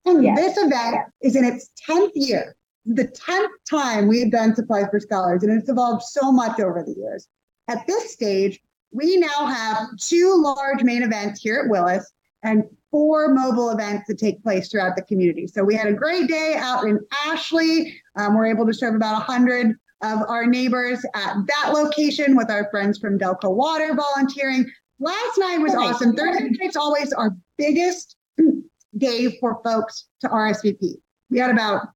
And 0.05 0.25
yes. 0.25 0.37
this 0.37 0.59
event 0.59 0.97
is 1.21 1.37
in 1.37 1.45
its 1.45 1.71
10th 1.89 2.11
year, 2.15 2.57
the 2.87 3.07
10th 3.07 3.49
time 3.69 4.09
we've 4.09 4.33
done 4.33 4.55
Supplies 4.55 4.87
for 4.91 4.99
Scholars, 4.99 5.45
and 5.45 5.53
it's 5.53 5.69
evolved 5.69 6.03
so 6.03 6.33
much 6.33 6.59
over 6.59 6.83
the 6.83 6.95
years. 6.99 7.29
At 7.69 7.87
this 7.87 8.13
stage, 8.13 8.61
we 8.91 9.17
now 9.17 9.47
have 9.47 9.97
two 9.99 10.35
large 10.43 10.83
main 10.83 11.05
events 11.05 11.41
here 11.41 11.61
at 11.61 11.71
Willis 11.71 12.13
and 12.43 12.65
four 12.91 13.33
mobile 13.33 13.71
events 13.71 14.09
that 14.09 14.19
take 14.19 14.43
place 14.43 14.69
throughout 14.69 14.97
the 14.97 15.03
community. 15.03 15.47
So 15.47 15.63
we 15.63 15.77
had 15.77 15.87
a 15.87 15.93
great 15.93 16.29
day 16.29 16.57
out 16.59 16.85
in 16.85 16.99
Ashley. 17.27 18.01
Um, 18.17 18.35
we're 18.35 18.47
able 18.47 18.67
to 18.67 18.75
serve 18.75 18.97
about 18.97 19.15
100 19.29 19.77
of 20.03 20.23
our 20.29 20.47
neighbors 20.47 21.05
at 21.15 21.35
that 21.47 21.73
location 21.73 22.37
with 22.37 22.51
our 22.51 22.71
friends 22.71 22.99
from 22.99 23.19
Delco 23.19 23.55
Water 23.55 23.95
volunteering. 23.95 24.71
Last 24.99 25.39
night 25.39 25.59
was 25.59 25.75
awesome. 25.75 26.15
Thursday 26.15 26.51
night's 26.61 26.77
always 26.77 27.13
our 27.13 27.37
biggest 27.59 28.17
day 28.99 29.39
for 29.39 29.61
folks 29.63 30.07
to 30.21 30.29
RSVP. 30.29 30.95
We 31.31 31.39
had 31.39 31.51
about 31.51 31.89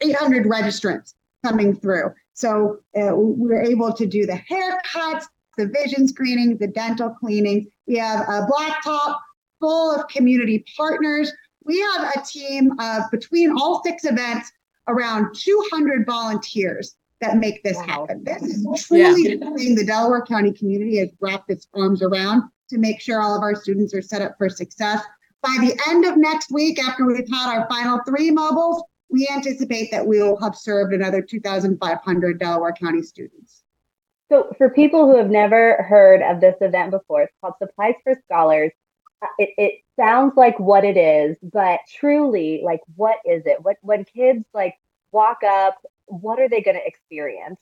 800 0.00 0.46
registrants 0.46 1.14
coming 1.44 1.74
through. 1.74 2.12
So 2.34 2.78
uh, 3.00 3.14
we 3.14 3.48
were 3.48 3.62
able 3.62 3.92
to 3.92 4.06
do 4.06 4.26
the 4.26 4.40
haircuts, 4.50 5.24
the 5.56 5.68
vision 5.68 6.08
screening, 6.08 6.56
the 6.56 6.66
dental 6.66 7.10
cleaning. 7.10 7.68
We 7.86 7.96
have 7.96 8.20
a 8.22 8.46
blacktop 8.46 9.16
full 9.60 9.92
of 9.92 10.08
community 10.08 10.64
partners. 10.76 11.32
We 11.64 11.80
have 11.80 12.12
a 12.16 12.22
team 12.24 12.72
of 12.80 13.04
between 13.10 13.52
all 13.52 13.82
six 13.84 14.04
events 14.04 14.50
around 14.88 15.34
200 15.34 16.04
volunteers 16.04 16.96
that 17.24 17.38
make 17.38 17.62
this 17.62 17.76
wow. 17.76 18.06
happen. 18.06 18.24
This 18.24 18.42
is 18.42 18.84
truly 18.86 19.30
yeah. 19.30 19.44
something 19.44 19.74
the 19.74 19.84
Delaware 19.84 20.22
County 20.22 20.52
community 20.52 20.98
has 20.98 21.10
wrapped 21.20 21.50
its 21.50 21.68
arms 21.74 22.02
around 22.02 22.44
to 22.70 22.78
make 22.78 23.00
sure 23.00 23.20
all 23.20 23.36
of 23.36 23.42
our 23.42 23.54
students 23.54 23.94
are 23.94 24.02
set 24.02 24.22
up 24.22 24.36
for 24.38 24.48
success. 24.48 25.02
By 25.42 25.56
the 25.60 25.78
end 25.88 26.04
of 26.04 26.16
next 26.16 26.50
week, 26.50 26.78
after 26.82 27.04
we've 27.04 27.28
had 27.30 27.54
our 27.54 27.68
final 27.68 28.00
three 28.06 28.30
mobiles, 28.30 28.82
we 29.10 29.28
anticipate 29.32 29.90
that 29.90 30.06
we 30.06 30.20
will 30.20 30.40
have 30.40 30.56
served 30.56 30.92
another 30.94 31.22
2,500 31.22 32.38
Delaware 32.38 32.72
County 32.72 33.02
students. 33.02 33.62
So, 34.30 34.54
for 34.56 34.70
people 34.70 35.06
who 35.06 35.16
have 35.16 35.30
never 35.30 35.82
heard 35.82 36.22
of 36.22 36.40
this 36.40 36.56
event 36.60 36.90
before, 36.90 37.22
it's 37.22 37.32
called 37.40 37.54
Supplies 37.58 37.94
for 38.02 38.18
Scholars. 38.24 38.72
Uh, 39.22 39.26
it, 39.38 39.50
it 39.58 39.72
sounds 39.96 40.32
like 40.36 40.58
what 40.58 40.84
it 40.84 40.96
is, 40.96 41.36
but 41.42 41.80
truly, 41.94 42.62
like, 42.64 42.80
what 42.96 43.18
is 43.24 43.42
it? 43.44 43.62
What 43.62 43.76
when 43.82 44.04
kids 44.04 44.44
like 44.54 44.74
walk 45.12 45.42
up, 45.44 45.76
what 46.06 46.38
are 46.38 46.48
they 46.48 46.62
going 46.62 46.76
to 46.76 46.86
experience? 46.86 47.58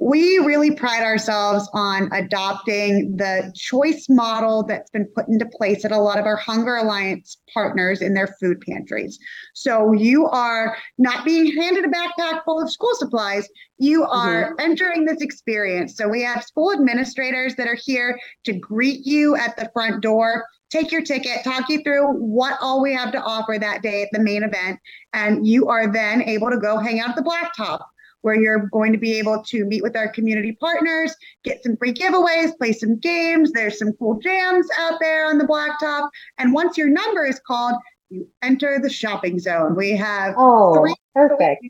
we 0.00 0.38
really 0.38 0.72
pride 0.72 1.02
ourselves 1.02 1.68
on 1.72 2.12
adopting 2.12 3.16
the 3.16 3.52
choice 3.54 4.06
model 4.08 4.64
that's 4.64 4.90
been 4.90 5.06
put 5.14 5.28
into 5.28 5.46
place 5.46 5.84
at 5.84 5.92
a 5.92 5.98
lot 5.98 6.18
of 6.18 6.26
our 6.26 6.36
Hunger 6.36 6.76
Alliance 6.76 7.38
partners 7.52 8.02
in 8.02 8.12
their 8.12 8.26
food 8.40 8.60
pantries. 8.60 9.18
So 9.54 9.92
you 9.92 10.26
are 10.26 10.76
not 10.98 11.24
being 11.24 11.56
handed 11.56 11.84
a 11.84 11.88
backpack 11.88 12.44
full 12.44 12.60
of 12.60 12.70
school 12.72 12.94
supplies, 12.94 13.48
you 13.78 14.04
are 14.04 14.50
mm-hmm. 14.50 14.70
entering 14.70 15.04
this 15.04 15.20
experience. 15.20 15.96
So 15.96 16.08
we 16.08 16.22
have 16.22 16.42
school 16.42 16.72
administrators 16.72 17.54
that 17.56 17.68
are 17.68 17.78
here 17.80 18.18
to 18.44 18.52
greet 18.52 19.06
you 19.06 19.36
at 19.36 19.56
the 19.56 19.70
front 19.72 20.02
door. 20.02 20.44
Take 20.74 20.90
your 20.90 21.02
ticket, 21.02 21.44
talk 21.44 21.68
you 21.68 21.82
through 21.84 22.14
what 22.14 22.58
all 22.60 22.82
we 22.82 22.92
have 22.94 23.12
to 23.12 23.22
offer 23.22 23.56
that 23.60 23.80
day 23.80 24.02
at 24.02 24.08
the 24.10 24.18
main 24.18 24.42
event. 24.42 24.80
And 25.12 25.46
you 25.46 25.68
are 25.68 25.86
then 25.86 26.20
able 26.22 26.50
to 26.50 26.58
go 26.58 26.78
hang 26.78 26.98
out 26.98 27.10
at 27.10 27.14
the 27.14 27.22
blacktop 27.22 27.78
where 28.22 28.34
you're 28.34 28.68
going 28.72 28.90
to 28.90 28.98
be 28.98 29.16
able 29.16 29.40
to 29.44 29.64
meet 29.66 29.84
with 29.84 29.94
our 29.94 30.08
community 30.08 30.50
partners, 30.58 31.14
get 31.44 31.62
some 31.62 31.76
free 31.76 31.94
giveaways, 31.94 32.58
play 32.58 32.72
some 32.72 32.98
games. 32.98 33.52
There's 33.52 33.78
some 33.78 33.92
cool 33.92 34.18
jams 34.18 34.66
out 34.80 34.94
there 35.00 35.26
on 35.26 35.38
the 35.38 35.44
blacktop. 35.44 36.08
And 36.38 36.52
once 36.52 36.76
your 36.76 36.88
number 36.88 37.24
is 37.24 37.40
called, 37.46 37.76
you 38.10 38.26
enter 38.42 38.80
the 38.82 38.90
shopping 38.90 39.38
zone. 39.38 39.76
We 39.76 39.90
have 39.92 40.34
oh, 40.36 40.80
three 40.80 40.96
perfect. 41.14 41.66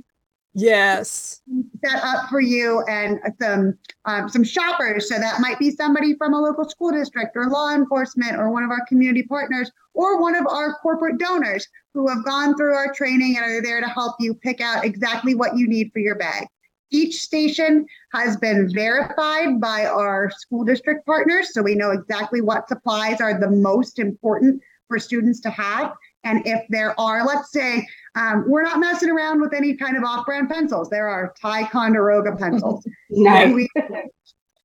Yes. 0.54 1.42
Set 1.84 2.02
up 2.04 2.28
for 2.30 2.40
you 2.40 2.82
and 2.88 3.18
some 3.42 3.76
um, 4.04 4.28
some 4.28 4.44
shoppers. 4.44 5.08
So 5.08 5.18
that 5.18 5.40
might 5.40 5.58
be 5.58 5.70
somebody 5.70 6.14
from 6.14 6.32
a 6.32 6.40
local 6.40 6.68
school 6.68 6.92
district 6.92 7.36
or 7.36 7.48
law 7.48 7.74
enforcement 7.74 8.36
or 8.36 8.50
one 8.50 8.62
of 8.62 8.70
our 8.70 8.84
community 8.86 9.24
partners 9.24 9.70
or 9.94 10.20
one 10.20 10.36
of 10.36 10.46
our 10.46 10.78
corporate 10.78 11.18
donors 11.18 11.66
who 11.92 12.08
have 12.08 12.24
gone 12.24 12.56
through 12.56 12.74
our 12.74 12.92
training 12.92 13.36
and 13.36 13.44
are 13.44 13.62
there 13.62 13.80
to 13.80 13.88
help 13.88 14.14
you 14.20 14.32
pick 14.32 14.60
out 14.60 14.84
exactly 14.84 15.34
what 15.34 15.56
you 15.56 15.66
need 15.66 15.90
for 15.92 15.98
your 15.98 16.14
bag. 16.14 16.46
Each 16.90 17.22
station 17.22 17.86
has 18.12 18.36
been 18.36 18.72
verified 18.72 19.60
by 19.60 19.86
our 19.86 20.30
school 20.30 20.62
district 20.62 21.04
partners, 21.04 21.52
so 21.52 21.62
we 21.62 21.74
know 21.74 21.90
exactly 21.90 22.40
what 22.40 22.68
supplies 22.68 23.20
are 23.20 23.40
the 23.40 23.50
most 23.50 23.98
important 23.98 24.62
for 24.86 25.00
students 25.00 25.40
to 25.40 25.50
have. 25.50 25.92
And 26.24 26.46
if 26.46 26.64
there 26.70 26.98
are, 26.98 27.24
let's 27.24 27.52
say, 27.52 27.86
um, 28.16 28.44
we're 28.46 28.62
not 28.62 28.80
messing 28.80 29.10
around 29.10 29.40
with 29.40 29.52
any 29.54 29.76
kind 29.76 29.96
of 29.96 30.04
off-brand 30.04 30.48
pencils. 30.48 30.88
There 30.88 31.08
are 31.08 31.34
Ticonderoga 31.40 32.36
pencils. 32.38 32.86
nice. 33.10 33.52
We, 33.52 33.68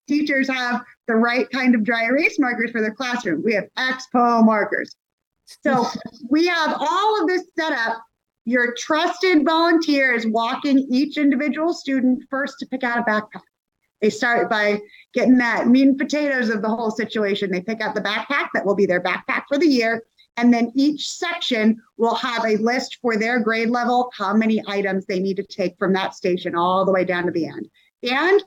teachers 0.08 0.50
have 0.50 0.82
the 1.08 1.15
right 1.15 1.50
kind 1.52 1.76
of 1.76 1.84
dry 1.84 2.06
erase 2.06 2.39
markers 2.39 2.72
for 2.72 2.82
their 2.82 2.93
classroom. 2.93 3.43
We 3.43 3.54
have 3.54 3.65
Expo 3.78 4.43
markers. 4.43 4.95
So 5.63 5.86
we 6.30 6.48
have 6.48 6.76
all 6.80 7.22
of 7.22 7.28
this 7.28 7.43
set 7.58 7.74
up. 7.74 8.02
Your 8.45 8.74
trusted 8.76 9.45
volunteer 9.45 10.13
is 10.13 10.26
walking 10.26 10.88
each 10.89 11.17
individual 11.17 11.74
student 11.74 12.24
first 12.30 12.56
to 12.60 12.65
pick 12.65 12.84
out 12.84 12.98
a 12.98 13.04
backpack. 13.04 13.41
They 14.02 14.10
start 14.10 14.50
by 14.50 14.80
getting 15.13 15.38
that 15.38 15.67
meat 15.67 15.88
and 15.88 15.98
potatoes 15.98 16.50
of 16.50 16.62
the 16.62 16.69
whole 16.69 16.89
situation. 16.89 17.52
They 17.52 17.62
pick 17.62 17.82
out 17.82 17.95
the 17.95 18.02
backpack 18.02 18.48
that 18.54 18.65
will 18.65 18.76
be 18.76 18.86
their 18.86 19.02
backpack 19.02 19.43
for 19.48 19.58
the 19.58 19.67
year. 19.67 20.04
And 20.39 20.54
then 20.54 20.71
each 20.73 21.10
section 21.10 21.82
will 21.97 22.15
have 22.15 22.45
a 22.45 22.56
list 22.56 22.99
for 23.02 23.17
their 23.17 23.41
grade 23.41 23.69
level, 23.69 24.10
how 24.17 24.34
many 24.34 24.63
items 24.67 25.06
they 25.06 25.19
need 25.19 25.36
to 25.36 25.43
take 25.43 25.78
from 25.78 25.91
that 25.93 26.15
station 26.15 26.56
all 26.56 26.86
the 26.86 26.93
way 26.93 27.04
down 27.04 27.25
to 27.25 27.32
the 27.32 27.45
end. 27.45 27.67
And 28.10 28.41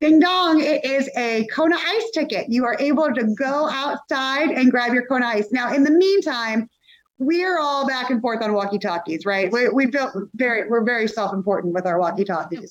Ding 0.00 0.20
dong, 0.20 0.62
it 0.62 0.84
is 0.84 1.10
a 1.16 1.44
Kona 1.46 1.76
Ice 1.76 2.10
ticket. 2.14 2.48
You 2.48 2.64
are 2.64 2.76
able 2.78 3.12
to 3.12 3.34
go 3.34 3.68
outside 3.68 4.50
and 4.50 4.70
grab 4.70 4.94
your 4.94 5.04
Kona 5.06 5.26
Ice. 5.26 5.52
Now, 5.52 5.74
in 5.74 5.82
the 5.82 5.90
meantime, 5.90 6.70
we're 7.18 7.58
all 7.58 7.86
back 7.86 8.08
and 8.08 8.22
forth 8.22 8.40
on 8.42 8.54
walkie 8.54 8.78
talkies, 8.78 9.26
right? 9.26 9.52
We, 9.52 9.68
we 9.68 9.86
built 9.86 10.12
very, 10.34 10.66
we're 10.70 10.84
very 10.84 11.08
self 11.08 11.34
important 11.34 11.74
with 11.74 11.84
our 11.84 11.98
walkie 11.98 12.24
talkies. 12.24 12.70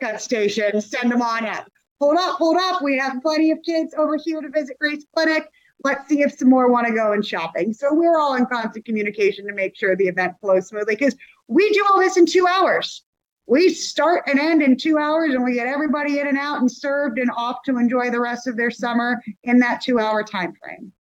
cut 0.00 0.22
station, 0.22 0.80
send 0.80 1.10
them 1.10 1.20
on 1.20 1.44
up. 1.44 1.66
Hold 2.00 2.16
up, 2.16 2.36
hold 2.36 2.56
up. 2.56 2.80
We 2.80 2.96
have 2.98 3.20
plenty 3.20 3.50
of 3.50 3.58
kids 3.66 3.92
over 3.98 4.16
here 4.16 4.40
to 4.40 4.48
visit 4.48 4.78
Grace 4.78 5.04
Clinic. 5.12 5.48
Let's 5.84 6.08
see 6.08 6.22
if 6.22 6.36
some 6.36 6.50
more 6.50 6.70
want 6.70 6.86
to 6.88 6.92
go 6.92 7.12
and 7.12 7.24
shopping. 7.24 7.72
So 7.72 7.94
we're 7.94 8.18
all 8.18 8.34
in 8.34 8.46
constant 8.46 8.84
communication 8.84 9.46
to 9.46 9.52
make 9.52 9.76
sure 9.76 9.94
the 9.94 10.08
event 10.08 10.34
flows 10.40 10.68
smoothly 10.68 10.96
because 10.96 11.16
we 11.46 11.70
do 11.70 11.84
all 11.88 12.00
this 12.00 12.16
in 12.16 12.26
two 12.26 12.46
hours 12.46 13.04
we 13.48 13.70
start 13.70 14.24
and 14.26 14.38
end 14.38 14.62
in 14.62 14.76
two 14.76 14.98
hours 14.98 15.34
and 15.34 15.42
we 15.42 15.54
get 15.54 15.66
everybody 15.66 16.20
in 16.20 16.26
and 16.26 16.38
out 16.38 16.60
and 16.60 16.70
served 16.70 17.18
and 17.18 17.30
off 17.36 17.62
to 17.64 17.78
enjoy 17.78 18.10
the 18.10 18.20
rest 18.20 18.46
of 18.46 18.56
their 18.56 18.70
summer 18.70 19.22
in 19.42 19.58
that 19.58 19.80
two 19.80 19.98
hour 19.98 20.22
time 20.22 20.52
frame 20.54 20.92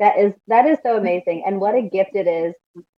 that 0.00 0.18
is 0.18 0.34
that 0.48 0.66
is 0.66 0.76
so 0.82 0.96
amazing 0.96 1.42
and 1.46 1.58
what 1.60 1.74
a 1.74 1.82
gift 1.82 2.10
it 2.14 2.26
is 2.26 2.52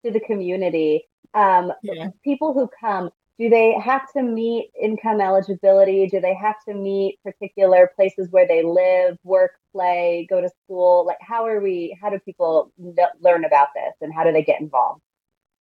to 0.03 0.11
the 0.11 0.19
community 0.21 1.03
um, 1.35 1.71
yeah. 1.83 2.07
people 2.23 2.53
who 2.53 2.69
come 2.79 3.09
do 3.39 3.49
they 3.49 3.73
have 3.79 4.11
to 4.11 4.21
meet 4.21 4.69
income 4.79 5.21
eligibility 5.21 6.07
do 6.07 6.19
they 6.19 6.35
have 6.35 6.55
to 6.67 6.73
meet 6.73 7.17
particular 7.23 7.91
places 7.95 8.27
where 8.31 8.47
they 8.47 8.63
live 8.63 9.17
work 9.23 9.51
play 9.71 10.27
go 10.29 10.41
to 10.41 10.49
school 10.63 11.05
like 11.05 11.17
how 11.21 11.45
are 11.45 11.61
we 11.61 11.97
how 12.01 12.09
do 12.09 12.19
people 12.19 12.71
learn 13.21 13.45
about 13.45 13.69
this 13.73 13.93
and 14.01 14.13
how 14.13 14.23
do 14.23 14.31
they 14.31 14.43
get 14.43 14.61
involved 14.61 15.01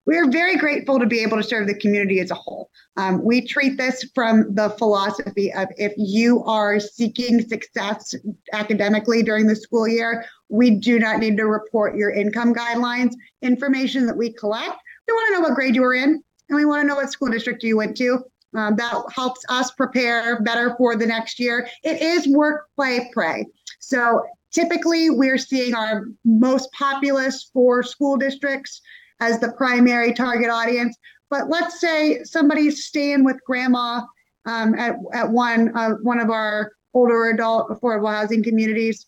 we're 0.08 0.32
very 0.32 0.56
grateful 0.56 1.00
to 1.00 1.06
be 1.06 1.20
able 1.20 1.36
to 1.36 1.44
serve 1.44 1.68
the 1.68 1.78
community 1.78 2.22
as 2.22 2.32
a 2.32 2.34
whole. 2.34 2.70
Um, 2.96 3.22
we 3.22 3.46
treat 3.46 3.78
this 3.78 4.10
from 4.16 4.56
the 4.56 4.70
philosophy 4.70 5.52
of 5.52 5.68
if 5.76 5.92
you 5.98 6.46
are 6.46 6.80
seeking 6.80 7.46
success 7.46 8.16
academically 8.54 9.22
during 9.22 9.48
the 9.48 9.56
school 9.58 9.86
year, 9.86 10.24
we 10.48 10.72
do 10.72 10.98
not 10.98 11.20
need 11.20 11.36
to 11.36 11.46
report 11.46 11.98
your 11.98 12.10
income 12.10 12.56
guidelines 12.56 13.16
information 13.42 14.06
that 14.06 14.16
we 14.16 14.32
collect. 14.32 14.80
We 15.10 15.14
want 15.14 15.28
to 15.28 15.34
know 15.34 15.48
what 15.50 15.56
grade 15.56 15.76
you 15.76 15.82
were 15.82 15.94
in, 15.94 16.24
and 16.50 16.56
we 16.56 16.66
want 16.66 16.82
to 16.82 16.88
know 16.88 16.96
what 16.96 17.12
school 17.12 17.30
district 17.30 17.64
you 17.64 17.78
went 17.78 17.98
to. 17.98 18.20
Um, 18.56 18.76
that 18.78 18.94
helps 19.14 19.44
us 19.50 19.72
prepare 19.72 20.42
better 20.42 20.74
for 20.78 20.96
the 20.96 21.06
next 21.06 21.40
year. 21.40 21.68
It 21.84 22.02
is 22.02 22.28
work, 22.28 22.68
play, 22.76 23.10
pray. 23.14 23.46
So 23.80 24.24
typically, 24.52 25.10
we're 25.10 25.38
seeing 25.38 25.76
our 25.76 26.06
most 26.24 26.72
populous 26.72 27.50
four 27.54 27.84
school 27.84 28.18
districts 28.18 28.82
as 29.20 29.40
the 29.40 29.52
primary 29.52 30.14
target 30.14 30.50
audience. 30.50 30.98
But 31.30 31.50
let's 31.50 31.82
say 31.82 32.24
somebody's 32.24 32.86
staying 32.86 33.26
with 33.26 33.38
grandma 33.46 34.02
um, 34.46 34.76
at, 34.76 34.96
at 35.14 35.30
one, 35.30 35.76
uh, 35.76 35.96
one 36.02 36.20
of 36.20 36.30
our 36.30 36.72
older 36.94 37.30
adult 37.30 37.70
affordable 37.70 38.12
housing 38.12 38.44
communities. 38.44 39.08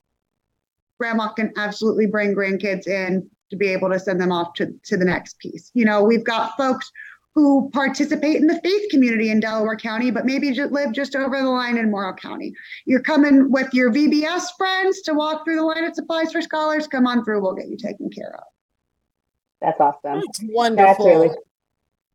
Grandma 0.99 1.29
can 1.29 1.53
absolutely 1.55 2.07
bring 2.07 2.35
grandkids 2.35 2.87
in 2.87 3.29
to 3.49 3.55
be 3.55 3.69
able 3.69 3.89
to 3.89 3.99
send 3.99 4.19
them 4.19 4.31
off 4.31 4.53
to, 4.55 4.67
to 4.83 4.97
the 4.97 5.05
next 5.05 5.39
piece. 5.39 5.71
You 5.73 5.85
know, 5.85 6.03
we've 6.03 6.25
got 6.25 6.55
folks 6.57 6.91
who 7.35 7.69
participate 7.71 8.37
in 8.37 8.47
the 8.47 8.59
faith 8.61 8.89
community 8.89 9.29
in 9.29 9.39
Delaware 9.39 9.75
County, 9.75 10.11
but 10.11 10.25
maybe 10.25 10.51
just 10.51 10.71
live 10.71 10.91
just 10.91 11.15
over 11.15 11.37
the 11.37 11.49
line 11.49 11.77
in 11.77 11.91
Morrow 11.91 12.13
County. 12.13 12.53
You're 12.85 13.01
coming 13.01 13.51
with 13.51 13.73
your 13.73 13.91
VBS 13.91 14.47
friends 14.57 15.01
to 15.01 15.13
walk 15.13 15.45
through 15.45 15.57
the 15.57 15.63
line 15.63 15.83
at 15.83 15.95
Supplies 15.95 16.31
for 16.31 16.41
Scholars. 16.41 16.87
Come 16.87 17.07
on 17.07 17.23
through, 17.23 17.41
we'll 17.41 17.53
get 17.53 17.67
you 17.67 17.77
taken 17.77 18.09
care 18.09 18.35
of. 18.35 18.43
That's 19.61 19.79
awesome. 19.79 20.21
That's 20.25 20.41
wonderful. 20.43 21.05
That's 21.05 21.17
really, 21.17 21.29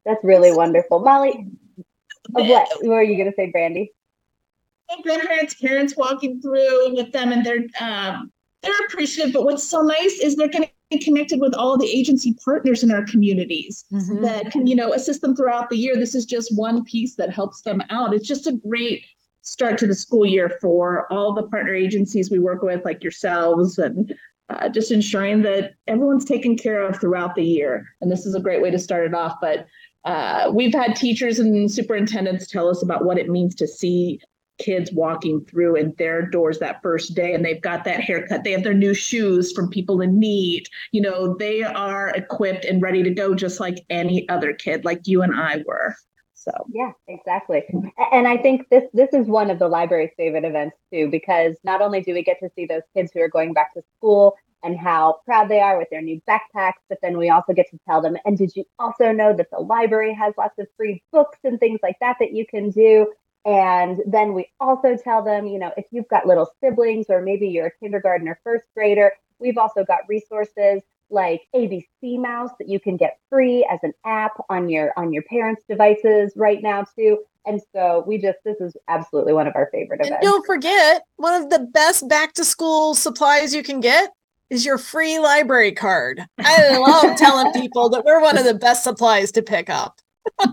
that's 0.04 0.24
really 0.24 0.52
wonderful. 0.52 1.00
Molly, 1.00 1.48
what, 2.30 2.68
what 2.80 2.88
were 2.88 3.02
you 3.02 3.16
going 3.16 3.30
to 3.30 3.36
say, 3.36 3.50
Brande? 3.50 3.88
grandparents, 5.02 5.54
parents 5.54 5.96
walking 5.96 6.40
through 6.40 6.94
with 6.94 7.12
them, 7.12 7.32
and 7.32 7.44
they're 7.44 7.66
um, 7.80 8.32
they're 8.62 8.86
appreciative. 8.86 9.32
But 9.32 9.44
what's 9.44 9.68
so 9.68 9.82
nice 9.82 10.18
is 10.20 10.36
they're 10.36 10.48
getting 10.48 10.70
connected 11.02 11.40
with 11.40 11.54
all 11.54 11.76
the 11.76 11.88
agency 11.88 12.36
partners 12.44 12.82
in 12.82 12.90
our 12.90 13.04
communities 13.04 13.84
mm-hmm. 13.92 14.22
that 14.22 14.50
can, 14.50 14.66
you 14.66 14.76
know, 14.76 14.92
assist 14.92 15.20
them 15.20 15.34
throughout 15.34 15.70
the 15.70 15.76
year. 15.76 15.96
This 15.96 16.14
is 16.14 16.24
just 16.24 16.56
one 16.56 16.84
piece 16.84 17.16
that 17.16 17.32
helps 17.32 17.62
them 17.62 17.82
out. 17.90 18.14
It's 18.14 18.28
just 18.28 18.46
a 18.46 18.52
great 18.52 19.04
start 19.42 19.78
to 19.78 19.86
the 19.86 19.94
school 19.94 20.24
year 20.24 20.56
for 20.60 21.12
all 21.12 21.34
the 21.34 21.48
partner 21.48 21.74
agencies 21.74 22.30
we 22.30 22.38
work 22.38 22.62
with, 22.62 22.84
like 22.84 23.02
yourselves, 23.02 23.78
and 23.78 24.14
uh, 24.50 24.68
just 24.68 24.90
ensuring 24.90 25.42
that 25.42 25.74
everyone's 25.86 26.24
taken 26.24 26.56
care 26.56 26.82
of 26.82 27.00
throughout 27.00 27.34
the 27.34 27.44
year. 27.44 27.86
And 28.00 28.10
this 28.10 28.26
is 28.26 28.34
a 28.34 28.40
great 28.40 28.62
way 28.62 28.70
to 28.70 28.78
start 28.78 29.06
it 29.06 29.14
off. 29.14 29.36
But 29.40 29.66
uh, 30.04 30.50
we've 30.52 30.74
had 30.74 30.96
teachers 30.96 31.38
and 31.38 31.70
superintendents 31.70 32.46
tell 32.46 32.68
us 32.68 32.82
about 32.82 33.04
what 33.04 33.18
it 33.18 33.28
means 33.28 33.54
to 33.56 33.66
see 33.66 34.20
kids 34.58 34.90
walking 34.92 35.44
through 35.44 35.76
in 35.76 35.94
their 35.98 36.26
doors 36.26 36.58
that 36.58 36.82
first 36.82 37.14
day 37.14 37.34
and 37.34 37.44
they've 37.44 37.62
got 37.62 37.84
that 37.84 38.00
haircut. 38.00 38.44
They 38.44 38.52
have 38.52 38.62
their 38.62 38.74
new 38.74 38.94
shoes 38.94 39.52
from 39.52 39.68
people 39.68 40.00
in 40.00 40.18
need. 40.18 40.68
You 40.92 41.02
know 41.02 41.36
they 41.36 41.62
are 41.62 42.10
equipped 42.10 42.64
and 42.64 42.82
ready 42.82 43.02
to 43.02 43.10
go 43.10 43.34
just 43.34 43.60
like 43.60 43.84
any 43.90 44.28
other 44.28 44.52
kid 44.52 44.84
like 44.84 45.06
you 45.06 45.22
and 45.22 45.34
i 45.34 45.62
were. 45.66 45.94
So. 46.34 46.52
Yeah 46.72 46.92
exactly. 47.08 47.64
And 48.12 48.28
i 48.28 48.36
think 48.36 48.68
this 48.68 48.84
this 48.92 49.12
is 49.12 49.26
one 49.26 49.50
of 49.50 49.58
the 49.58 49.68
library's 49.68 50.12
favorite 50.16 50.44
events 50.44 50.76
too 50.92 51.08
because 51.10 51.56
not 51.64 51.80
only 51.80 52.02
do 52.02 52.12
we 52.12 52.22
get 52.22 52.38
to 52.40 52.50
see 52.54 52.66
those 52.66 52.82
kids 52.94 53.10
who 53.12 53.20
are 53.20 53.28
going 53.28 53.52
back 53.52 53.74
to 53.74 53.82
school 53.96 54.36
and 54.62 54.78
how 54.78 55.20
proud 55.26 55.48
they 55.48 55.60
are 55.60 55.78
with 55.78 55.88
their 55.90 56.02
new 56.02 56.20
backpacks 56.28 56.82
but 56.88 56.98
then 57.02 57.16
we 57.16 57.30
also 57.30 57.52
get 57.52 57.70
to 57.70 57.78
tell 57.88 58.02
them 58.02 58.16
and 58.24 58.36
did 58.36 58.54
you 58.54 58.64
also 58.78 59.10
know 59.10 59.34
that 59.34 59.50
the 59.50 59.58
library 59.58 60.12
has 60.12 60.34
lots 60.36 60.58
of 60.58 60.66
free 60.76 61.02
books 61.12 61.38
and 61.44 61.58
things 61.60 61.80
like 61.82 61.96
that 62.00 62.16
that 62.20 62.32
you 62.32 62.46
can 62.46 62.70
do 62.70 63.10
and 63.44 64.00
then 64.06 64.32
we 64.32 64.50
also 64.58 64.96
tell 64.96 65.22
them, 65.22 65.46
you 65.46 65.58
know, 65.58 65.72
if 65.76 65.84
you've 65.90 66.08
got 66.08 66.26
little 66.26 66.50
siblings 66.62 67.06
or 67.08 67.20
maybe 67.20 67.48
you're 67.48 67.66
a 67.66 67.70
kindergarten 67.78 68.26
or 68.26 68.40
first 68.42 68.64
grader, 68.74 69.12
we've 69.38 69.58
also 69.58 69.84
got 69.84 70.00
resources 70.08 70.82
like 71.10 71.42
ABC 71.54 71.84
Mouse 72.18 72.50
that 72.58 72.68
you 72.68 72.80
can 72.80 72.96
get 72.96 73.18
free 73.28 73.66
as 73.70 73.78
an 73.82 73.92
app 74.06 74.32
on 74.48 74.68
your 74.68 74.92
on 74.96 75.12
your 75.12 75.22
parents' 75.24 75.62
devices 75.68 76.32
right 76.36 76.62
now 76.62 76.84
too. 76.96 77.18
And 77.46 77.60
so 77.74 78.04
we 78.06 78.16
just 78.16 78.38
this 78.44 78.56
is 78.60 78.74
absolutely 78.88 79.34
one 79.34 79.46
of 79.46 79.54
our 79.54 79.68
favorite 79.70 80.00
events. 80.00 80.16
And 80.20 80.22
don't 80.22 80.46
forget, 80.46 81.02
one 81.16 81.34
of 81.34 81.50
the 81.50 81.58
best 81.58 82.08
back 82.08 82.32
to 82.34 82.44
school 82.44 82.94
supplies 82.94 83.54
you 83.54 83.62
can 83.62 83.80
get 83.80 84.10
is 84.48 84.64
your 84.64 84.78
free 84.78 85.18
library 85.18 85.72
card. 85.72 86.24
I 86.38 86.78
love 86.78 87.16
telling 87.18 87.52
people 87.52 87.90
that 87.90 88.04
we're 88.04 88.20
one 88.20 88.38
of 88.38 88.44
the 88.44 88.54
best 88.54 88.84
supplies 88.84 89.32
to 89.32 89.42
pick 89.42 89.68
up. 89.68 90.00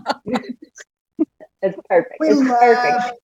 It's 1.62 1.78
perfect. 1.88 2.16
We 2.20 2.28
it's 2.28 2.40
love, 2.40 2.58
perfect. 2.58 3.20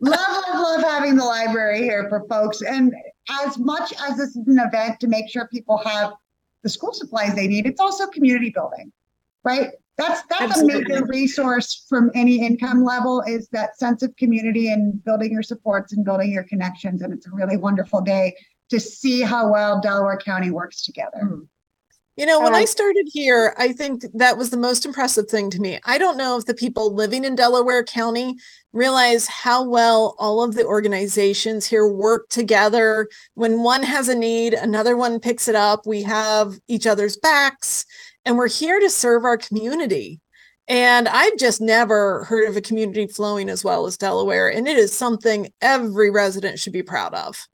love, 0.00 0.18
love, 0.20 0.60
love 0.60 0.82
having 0.82 1.16
the 1.16 1.24
library 1.24 1.82
here 1.82 2.08
for 2.08 2.24
folks. 2.28 2.62
And 2.62 2.94
as 3.44 3.58
much 3.58 3.92
as 4.00 4.16
this 4.16 4.36
is 4.36 4.46
an 4.46 4.58
event 4.58 5.00
to 5.00 5.08
make 5.08 5.28
sure 5.28 5.48
people 5.48 5.78
have 5.78 6.12
the 6.62 6.68
school 6.68 6.92
supplies 6.92 7.34
they 7.34 7.48
need, 7.48 7.66
it's 7.66 7.80
also 7.80 8.06
community 8.06 8.50
building, 8.50 8.92
right? 9.42 9.70
That's 9.96 10.22
that's 10.28 10.42
Absolutely. 10.42 10.82
a 10.82 10.88
major 10.88 11.06
resource 11.06 11.84
from 11.88 12.10
any 12.14 12.44
income 12.44 12.82
level 12.82 13.22
is 13.22 13.48
that 13.48 13.78
sense 13.78 14.02
of 14.02 14.14
community 14.16 14.72
and 14.72 15.02
building 15.04 15.30
your 15.32 15.42
supports 15.42 15.92
and 15.92 16.04
building 16.04 16.32
your 16.32 16.42
connections. 16.42 17.02
And 17.02 17.12
it's 17.12 17.26
a 17.26 17.30
really 17.30 17.56
wonderful 17.56 18.00
day 18.00 18.34
to 18.70 18.80
see 18.80 19.20
how 19.20 19.52
well 19.52 19.80
Delaware 19.80 20.16
County 20.16 20.50
works 20.50 20.82
together. 20.82 21.20
Mm. 21.22 21.46
You 22.16 22.26
know, 22.26 22.40
when 22.40 22.54
I 22.54 22.60
um, 22.60 22.66
started 22.66 23.08
here, 23.12 23.54
I 23.58 23.72
think 23.72 24.04
that 24.14 24.38
was 24.38 24.50
the 24.50 24.56
most 24.56 24.86
impressive 24.86 25.28
thing 25.28 25.50
to 25.50 25.60
me. 25.60 25.80
I 25.84 25.98
don't 25.98 26.16
know 26.16 26.38
if 26.38 26.46
the 26.46 26.54
people 26.54 26.94
living 26.94 27.24
in 27.24 27.34
Delaware 27.34 27.82
County 27.82 28.36
realize 28.72 29.26
how 29.26 29.68
well 29.68 30.14
all 30.20 30.40
of 30.40 30.54
the 30.54 30.64
organizations 30.64 31.66
here 31.66 31.88
work 31.88 32.28
together. 32.28 33.08
When 33.34 33.64
one 33.64 33.82
has 33.82 34.08
a 34.08 34.14
need, 34.14 34.54
another 34.54 34.96
one 34.96 35.18
picks 35.18 35.48
it 35.48 35.56
up. 35.56 35.86
We 35.86 36.02
have 36.04 36.54
each 36.68 36.86
other's 36.86 37.16
backs, 37.16 37.84
and 38.24 38.38
we're 38.38 38.48
here 38.48 38.78
to 38.78 38.90
serve 38.90 39.24
our 39.24 39.36
community. 39.36 40.20
And 40.68 41.08
I've 41.08 41.36
just 41.36 41.60
never 41.60 42.24
heard 42.24 42.48
of 42.48 42.56
a 42.56 42.60
community 42.60 43.08
flowing 43.08 43.48
as 43.48 43.64
well 43.64 43.86
as 43.86 43.96
Delaware. 43.96 44.48
And 44.50 44.68
it 44.68 44.78
is 44.78 44.96
something 44.96 45.48
every 45.60 46.10
resident 46.10 46.60
should 46.60 46.72
be 46.72 46.82
proud 46.82 47.12
of. 47.12 47.44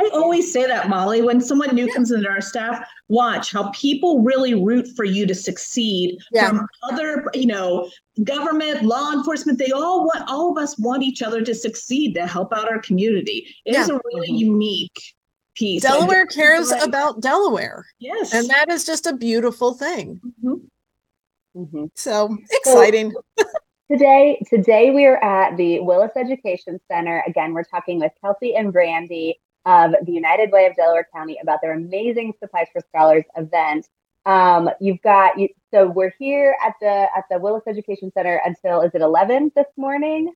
I 0.00 0.08
always 0.14 0.50
say 0.50 0.66
that, 0.66 0.88
Molly. 0.88 1.20
When 1.20 1.42
someone 1.42 1.74
new 1.74 1.92
comes 1.92 2.10
into 2.10 2.28
our 2.28 2.40
staff, 2.40 2.88
watch 3.08 3.52
how 3.52 3.70
people 3.70 4.22
really 4.22 4.54
root 4.54 4.88
for 4.96 5.04
you 5.04 5.26
to 5.26 5.34
succeed 5.34 6.18
yeah. 6.32 6.48
from 6.48 6.66
other, 6.84 7.26
you 7.34 7.46
know, 7.46 7.90
government, 8.24 8.82
law 8.82 9.12
enforcement. 9.12 9.58
They 9.58 9.72
all 9.72 10.06
want, 10.06 10.24
all 10.26 10.52
of 10.52 10.62
us 10.62 10.78
want 10.78 11.02
each 11.02 11.20
other 11.20 11.42
to 11.42 11.54
succeed 11.54 12.14
to 12.14 12.26
help 12.26 12.50
out 12.54 12.70
our 12.70 12.80
community. 12.80 13.54
It 13.66 13.74
yeah. 13.74 13.82
is 13.82 13.90
a 13.90 14.00
really 14.04 14.30
unique 14.30 15.14
piece. 15.54 15.82
Delaware 15.82 16.24
cares 16.24 16.70
right. 16.70 16.82
about 16.82 17.20
Delaware. 17.20 17.84
Yes. 17.98 18.32
And 18.32 18.48
that 18.48 18.70
is 18.70 18.86
just 18.86 19.06
a 19.06 19.14
beautiful 19.14 19.74
thing. 19.74 20.18
Mm-hmm. 20.24 21.60
Mm-hmm. 21.62 21.84
So 21.94 22.38
exciting. 22.50 23.12
So, 23.38 23.44
today, 23.90 24.42
today 24.48 24.92
we 24.92 25.04
are 25.04 25.22
at 25.22 25.58
the 25.58 25.80
Willis 25.80 26.12
Education 26.16 26.80
Center. 26.90 27.22
Again, 27.26 27.52
we're 27.52 27.64
talking 27.64 28.00
with 28.00 28.12
Kelsey 28.22 28.56
and 28.56 28.72
Brande 28.72 29.34
of 29.66 29.92
the 30.04 30.12
United 30.12 30.50
Way 30.50 30.66
of 30.66 30.76
Delaware 30.76 31.08
County 31.14 31.38
about 31.42 31.60
their 31.62 31.72
amazing 31.72 32.32
Supplies 32.40 32.66
for 32.72 32.82
Scholars 32.88 33.24
event. 33.36 33.86
Um, 34.26 34.70
you've 34.80 35.00
got 35.02 35.38
you, 35.38 35.48
so 35.72 35.86
we're 35.88 36.14
here 36.18 36.56
at 36.64 36.74
the 36.80 36.86
at 37.16 37.24
the 37.30 37.38
Willis 37.38 37.62
Education 37.66 38.12
Center 38.12 38.40
until 38.44 38.82
is 38.82 38.90
it 38.94 39.00
11 39.00 39.52
this 39.54 39.66
morning, 39.76 40.32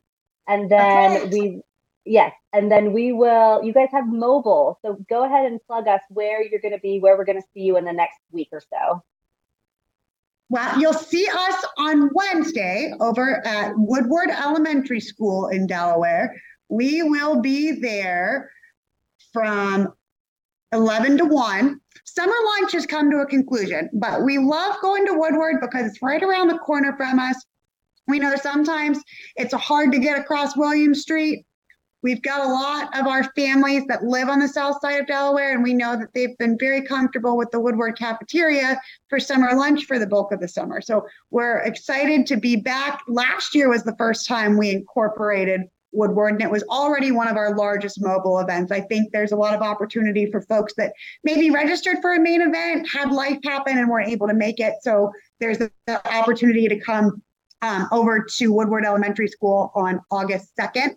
and 0.49 0.71
then 0.71 1.23
okay. 1.23 1.29
we 1.29 1.63
yes, 2.05 2.33
and 2.53 2.71
then 2.71 2.93
we 2.93 3.13
will. 3.13 3.63
You 3.63 3.73
guys 3.73 3.89
have 3.93 4.07
mobile, 4.07 4.79
so 4.83 4.99
go 5.09 5.25
ahead 5.25 5.47
and 5.47 5.61
plug 5.67 5.89
us 5.89 6.01
where 6.09 6.43
you're 6.43 6.61
going 6.61 6.75
to 6.75 6.81
be, 6.81 6.99
where 6.99 7.17
we're 7.17 7.25
going 7.25 7.41
to 7.41 7.49
see 7.53 7.61
you 7.61 7.77
in 7.77 7.85
the 7.85 7.93
next 7.93 8.19
week 8.31 8.49
or 8.53 8.61
so. 8.61 9.03
Well, 10.51 10.79
you'll 10.79 10.93
see 10.93 11.27
us 11.27 11.65
on 11.79 12.11
Wednesday 12.13 12.93
over 13.01 13.45
at 13.47 13.73
Woodward 13.77 14.29
Elementary 14.31 15.01
School 15.01 15.49
in 15.49 15.67
Delaware. 15.67 16.41
We 16.69 17.03
will 17.03 17.41
be 17.41 17.73
there 17.73 18.51
from 19.35 19.93
11 20.73 21.19
to 21.19 21.27
1. 21.27 21.81
Summer 22.05 22.35
lunch 22.57 22.73
has 22.73 22.87
come 22.87 23.11
to 23.11 23.19
a 23.19 23.27
conclusion, 23.27 23.91
but 23.93 24.23
we 24.25 24.39
love 24.39 24.77
going 24.81 25.05
to 25.07 25.15
Woodward 25.15 25.57
because 25.61 25.87
it's 25.87 26.01
right 26.01 26.23
around 26.23 26.49
the 26.49 26.59
corner 26.59 26.95
from 26.97 27.19
us. 27.19 27.45
We 28.07 28.19
know 28.19 28.37
sometimes 28.37 28.99
it's 29.37 29.53
hard 29.53 29.93
to 29.93 29.99
get 29.99 30.19
across 30.19 30.57
William 30.57 30.95
Street. 30.95 31.45
We've 32.03 32.21
got 32.21 32.45
a 32.45 32.53
lot 32.53 32.95
of 32.99 33.07
our 33.07 33.25
families 33.33 33.85
that 33.89 34.05
live 34.05 34.29
on 34.29 34.39
the 34.39 34.49
south 34.49 34.77
side 34.83 35.01
of 35.01 35.07
Delaware, 35.07 35.55
and 35.55 35.63
we 35.63 35.73
know 35.73 35.97
that 35.97 36.13
they've 36.13 36.37
been 36.37 36.59
very 36.59 36.83
comfortable 36.83 37.37
with 37.37 37.51
the 37.51 37.59
Woodward 37.59 37.97
cafeteria 37.97 38.79
for 39.09 39.19
summer 39.19 39.55
lunch 39.55 39.87
for 39.87 39.99
the 39.99 40.07
bulk 40.07 40.31
of 40.31 40.41
the 40.41 40.49
summer. 40.49 40.83
So 40.83 41.07
we're 41.31 41.61
excited 41.61 42.27
to 42.27 42.37
be 42.37 42.57
back. 42.57 43.01
Last 43.09 43.55
year 43.55 43.71
was 43.71 43.85
the 43.85 43.97
first 43.97 44.27
time 44.27 44.59
we 44.59 44.71
incorporated 44.71 45.63
Woodward, 45.95 46.35
and 46.35 46.43
it 46.43 46.51
was 46.51 46.63
already 46.65 47.13
one 47.13 47.29
of 47.29 47.37
our 47.37 47.55
largest 47.55 48.03
mobile 48.03 48.39
events. 48.41 48.73
I 48.73 48.81
think 48.81 49.13
there's 49.13 49.33
a 49.33 49.37
lot 49.37 49.55
of 49.55 49.63
opportunity 49.63 50.31
for 50.31 50.41
folks 50.43 50.75
that 50.77 50.93
maybe 51.23 51.51
registered 51.51 51.99
for 52.01 52.15
a 52.15 52.21
main 52.21 52.43
event, 52.43 52.89
had 52.93 53.13
life 53.13 53.39
happen, 53.45 53.79
and 53.79 53.89
weren't 53.89 54.09
able 54.09 54.27
to 54.29 54.35
make 54.35 54.61
it. 54.61 54.75
So 54.83 55.13
there's 55.41 55.59
the 55.59 55.71
opportunity 55.89 56.69
to 56.69 56.79
come 56.79 57.23
um, 57.63 57.89
over 57.93 58.23
to 58.23 58.53
Woodward 58.53 58.85
Elementary 58.85 59.29
School 59.29 59.73
on 59.75 60.01
August 60.11 60.53
2nd 60.59 60.97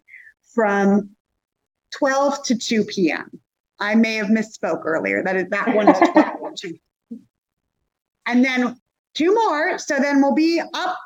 from 0.54 1.12
12 1.92 2.44
to 2.46 2.58
2 2.58 2.84
p.m. 2.86 3.30
I 3.80 3.96
may 3.96 4.16
have 4.16 4.28
misspoke 4.28 4.82
earlier. 4.84 5.24
That 5.24 5.36
is 5.36 5.48
that 5.50 5.74
one 5.74 5.90
is 5.90 5.98
12 6.12 6.56
to 6.56 6.70
2. 6.70 7.20
And 8.26 8.44
then 8.44 8.80
two 9.14 9.34
more. 9.34 9.78
So 9.78 10.00
then 10.00 10.22
we'll 10.22 10.36
be 10.36 10.62
up 10.74 10.98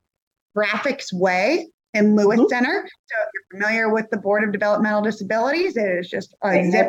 Graphics 0.58 1.14
Way 1.14 1.68
in 1.94 2.16
Lewis 2.16 2.40
mm-hmm. 2.40 2.50
Center. 2.50 2.90
So 3.06 3.16
if 3.22 3.30
you're 3.34 3.60
familiar 3.60 3.90
with 3.90 4.10
the 4.10 4.18
Board 4.18 4.44
of 4.44 4.52
Developmental 4.52 5.02
Disabilities, 5.02 5.78
it 5.78 6.00
is 6.00 6.10
just 6.10 6.36
a 6.44 6.70
zip 6.72 6.88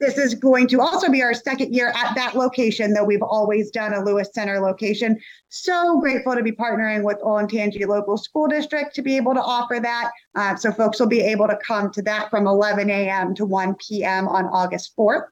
this 0.00 0.16
is 0.16 0.34
going 0.34 0.68
to 0.68 0.80
also 0.80 1.10
be 1.10 1.22
our 1.22 1.34
second 1.34 1.74
year 1.74 1.88
at 1.88 2.14
that 2.14 2.34
location, 2.34 2.94
though 2.94 3.04
we've 3.04 3.22
always 3.22 3.70
done 3.70 3.92
a 3.92 4.02
Lewis 4.02 4.28
Center 4.32 4.58
location. 4.58 5.18
So 5.48 6.00
grateful 6.00 6.34
to 6.34 6.42
be 6.42 6.52
partnering 6.52 7.04
with 7.04 7.18
Olentangy 7.20 7.86
Local 7.86 8.16
School 8.16 8.48
District 8.48 8.94
to 8.94 9.02
be 9.02 9.16
able 9.16 9.34
to 9.34 9.42
offer 9.42 9.78
that. 9.80 10.10
Uh, 10.34 10.56
so 10.56 10.72
folks 10.72 10.98
will 10.98 11.08
be 11.08 11.20
able 11.20 11.46
to 11.46 11.58
come 11.66 11.90
to 11.92 12.02
that 12.02 12.30
from 12.30 12.46
11 12.46 12.88
a.m. 12.88 13.34
to 13.34 13.44
1 13.44 13.74
p.m. 13.74 14.28
on 14.28 14.46
August 14.46 14.96
4th. 14.96 15.24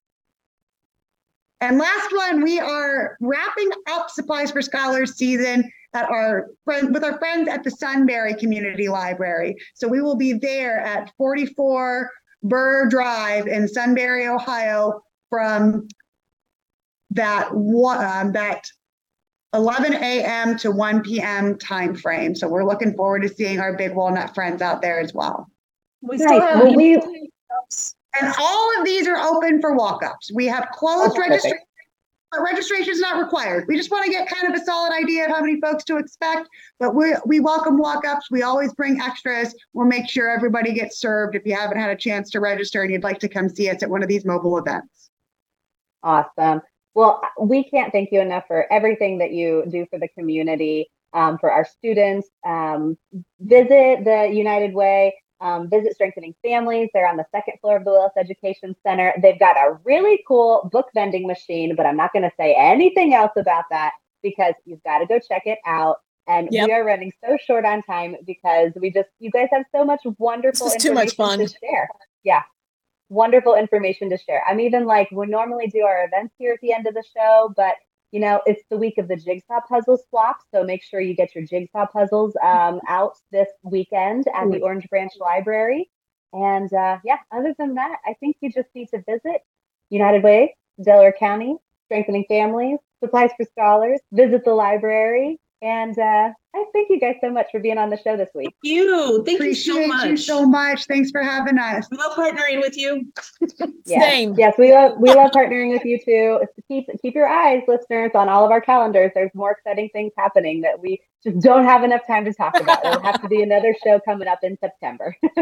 And 1.61 1.79
last 1.79 2.13
one, 2.15 2.43
we 2.43 2.61
are 2.61 3.17
wrapping 3.21 3.71
up 3.89 4.11
Supplies 4.11 4.51
for 4.51 4.61
Scholars 4.61 5.17
season 5.17 5.71
at 5.95 6.11
our 6.11 6.49
friend 6.65 6.93
with 6.93 7.05
our 7.05 7.19
friends 7.19 7.49
at 7.49 7.65
the 7.65 7.71
Sunbury 7.71 8.35
Community 8.35 8.89
Library. 8.89 9.57
So 9.75 9.89
we 9.89 10.03
will 10.03 10.17
be 10.17 10.35
there 10.35 10.81
at 10.81 11.13
44 11.17 12.11
Burr 12.45 12.87
Drive 12.89 13.47
in 13.49 13.67
Sunbury, 13.67 14.29
Ohio, 14.29 15.03
from 15.31 15.89
that 17.11 17.53
one 17.55 18.05
um, 18.05 18.33
that 18.33 18.67
11 19.55 19.95
a.m. 19.95 20.57
to 20.59 20.71
1 20.71 21.03
p.m. 21.03 21.57
time 21.59 21.95
frame. 21.95 22.35
So 22.35 22.49
we're 22.49 22.65
looking 22.65 22.95
forward 22.95 23.23
to 23.23 23.29
seeing 23.29 23.61
our 23.61 23.77
Big 23.77 23.95
Walnut 23.95 24.35
friends 24.35 24.61
out 24.61 24.83
there 24.83 25.01
as 25.01 25.15
well. 25.15 25.49
We 26.03 26.19
still 26.19 26.39
Nice. 26.39 26.43
have 26.43 26.63
Well, 26.63 26.75
we- 26.75 26.95
And 28.21 28.35
all 28.39 28.79
of 28.79 28.85
these 28.85 29.09
are 29.09 29.17
open 29.17 29.61
for 29.61 29.75
walk-ups. 29.75 30.31
We 30.35 30.47
have 30.47 30.69
closed 30.73 31.17
registration. 31.19 31.59
But 32.35 32.43
registration 32.43 32.93
is 32.93 33.01
not 33.01 33.21
required. 33.21 33.67
We 33.69 33.77
just 33.77 33.91
want 33.91 34.05
to 34.07 34.11
get 34.11 34.29
kind 34.29 34.53
of 34.53 34.61
a 34.61 34.65
solid 34.65 34.93
idea 34.93 35.27
of 35.27 35.31
how 35.31 35.41
many 35.41 35.61
folks 35.61 35.85
to 35.85 35.97
expect. 35.99 36.49
But 36.81 36.95
we 36.95 37.15
we 37.27 37.41
welcome 37.41 37.79
walk-ups. 37.79 38.31
We 38.31 38.43
always 38.43 38.73
bring 38.75 39.01
extras. 39.01 39.55
We'll 39.73 39.87
make 39.87 40.09
sure 40.09 40.31
everybody 40.31 40.73
gets 40.73 40.99
served. 40.99 41.37
If 41.37 41.47
you 41.47 41.55
haven't 41.55 41.79
had 41.79 41.91
a 41.91 41.97
chance 41.97 42.31
to 42.31 42.41
register 42.41 42.83
and 42.83 42.93
you'd 42.93 43.05
like 43.05 43.19
to 43.21 43.29
come 43.29 43.49
see 43.49 43.69
us 43.69 43.83
at 43.83 43.91
one 43.91 44.03
of 44.03 44.09
these 44.09 44.25
mobile 44.25 44.59
events. 44.59 45.11
Awesome. 46.03 46.61
Well, 46.95 47.23
we 47.41 47.65
can't 47.65 47.93
thank 47.93 48.11
you 48.13 48.21
enough 48.21 48.45
for 48.47 48.73
everything 48.73 49.19
that 49.19 49.33
you 49.33 49.65
do 49.69 49.87
for 49.91 49.99
the 49.99 50.09
community, 50.09 50.91
um, 51.13 51.39
for 51.39 51.51
our 51.51 51.65
students. 51.65 52.29
Um, 52.47 52.97
visit 53.41 54.05
the 54.05 54.31
United 54.33 54.75
Way, 54.75 55.15
um, 55.45 55.71
visit 55.71 55.95
Strengthening 55.95 56.35
Families. 56.43 56.89
They're 56.93 57.07
on 57.07 57.17
the 57.17 57.27
second 57.31 57.55
floor 57.61 57.77
of 57.77 57.85
the 57.85 57.91
Willis 57.91 58.13
Education 58.19 58.75
Center. 58.83 59.15
They've 59.23 59.39
got 59.39 59.57
a 59.57 59.79
really 59.85 60.25
cool 60.27 60.69
book 60.73 60.89
vending 60.95 61.27
machine, 61.27 61.77
but 61.77 61.87
I'm 61.87 61.97
not 61.97 62.13
going 62.13 62.23
to 62.25 62.33
say 62.37 62.57
anything 62.59 63.15
else 63.15 63.33
about 63.37 63.65
that 63.71 63.93
because 64.23 64.55
you've 64.65 64.83
got 64.83 64.99
to 64.99 65.07
go 65.07 65.21
check 65.21 65.43
it 65.47 65.59
out. 65.67 65.99
And 66.27 66.49
Yep. 66.51 66.67
we 66.67 66.73
are 66.73 66.85
running 66.85 67.13
so 67.23 67.37
short 67.47 67.67
on 67.67 67.83
time 67.83 68.17
because 68.27 68.73
we 68.81 68.91
just, 68.91 69.11
you 69.21 69.31
guys 69.31 69.49
have 69.53 69.65
so 69.71 69.85
much 69.85 70.01
wonderful 70.19 70.69
is 70.69 70.83
too 70.83 70.95
much 70.95 71.11
information 71.11 71.39
fun. 71.39 71.47
to 71.47 71.55
share. 71.61 71.89
Yeah 72.25 72.43
wonderful 73.11 73.55
information 73.55 74.11
to 74.11 74.19
share. 74.19 74.43
I'm 74.49 74.61
even 74.61 74.87
like, 74.87 75.09
we 75.13 75.27
normally 75.27 75.67
do 75.69 75.83
our 75.83 76.05
events 76.05 76.35
here 76.39 76.53
at 76.55 76.61
the 76.61 76.73
end 76.73 76.87
of 76.87 76.95
the 76.95 77.05
show, 77.17 77.53
but 77.57 77.75
you 78.15 78.21
know, 78.21 78.41
it's 78.47 78.63
the 78.71 78.77
week 78.77 78.97
of 78.99 79.09
the 79.09 79.17
jigsaw 79.17 79.59
puzzle 79.69 79.99
swap. 80.09 80.37
So 80.53 80.63
make 80.63 80.85
sure 80.85 81.01
you 81.01 81.17
get 81.17 81.35
your 81.35 81.45
jigsaw 81.45 81.87
puzzles 81.87 82.37
um, 82.41 82.81
out 82.87 83.19
this 83.33 83.49
weekend 83.65 84.27
at 84.33 84.49
the 84.53 84.61
Orange 84.61 84.89
Branch 84.89 85.11
Library. 85.19 85.91
And 86.33 86.73
uh, 86.73 86.99
yeah, 87.05 87.19
other 87.33 87.57
than 87.59 87.75
that, 87.75 87.97
I 88.07 88.15
think 88.21 88.37
you 88.41 88.53
just 88.53 88.69
need 88.73 88.87
to 88.91 89.03
visit 89.03 89.43
United 89.91 90.23
Way, 90.23 90.57
Delaware 90.81 91.13
County, 91.19 91.57
Strengthening 91.87 92.25
Families, 92.29 92.79
Supplies 93.01 93.31
for 93.37 93.47
Scholars, 93.47 93.99
visit 94.13 94.45
the 94.45 94.55
library. 94.55 95.41
And 95.65 95.99
uh, 95.99 96.31
I 96.55 96.65
thank 96.75 96.91
you 96.91 97.01
guys 97.01 97.17
so 97.23 97.31
much 97.31 97.47
for 97.51 97.59
being 97.59 97.79
on 97.79 97.89
the 97.89 97.97
show 97.97 98.19
this 98.19 98.29
week. 98.35 98.55
Thank 98.63 98.75
you. 98.75 99.25
Thank 99.25 99.39
Appreciate 99.39 99.75
you 99.75 99.83
so 99.83 99.87
much. 99.89 100.07
you 100.11 100.17
so 100.19 100.47
much. 100.47 100.85
Thanks 100.85 101.11
for 101.11 101.23
having 101.23 101.57
us. 101.57 101.89
We 101.91 101.97
love 101.97 102.13
partnering 102.13 102.61
with 102.61 102.77
you. 102.77 103.11
Yes. 103.87 104.11
Same. 104.11 104.35
Yes, 104.39 104.55
we 104.57 104.73
love 104.73 104.93
we 104.99 105.13
love 105.13 105.31
partnering 105.33 105.71
with 105.71 105.85
you 105.85 105.99
too. 106.03 106.41
Keep 106.69 106.87
keep 107.03 107.15
your 107.15 107.29
eyes, 107.29 107.63
listeners, 107.69 108.13
on 108.15 108.31
all 108.31 108.43
of 108.43 108.51
our 108.51 108.63
calendars. 108.63 109.13
There's 109.15 109.31
more 109.35 109.53
exciting 109.53 109.91
things 109.93 110.13
happening 110.17 110.63
that 110.63 110.81
we 110.81 111.03
just 111.23 111.41
don't 111.41 111.65
have 111.65 111.85
enough 111.85 112.07
time 112.07 112.25
to 112.25 112.33
talk 112.33 112.59
about. 112.59 112.83
There'll 112.83 113.03
have 113.03 113.21
to 113.21 113.29
be 113.29 113.43
another 113.43 113.77
show 113.85 114.01
coming 114.01 114.27
up 114.27 114.39
in 114.43 114.57
September. 114.59 115.15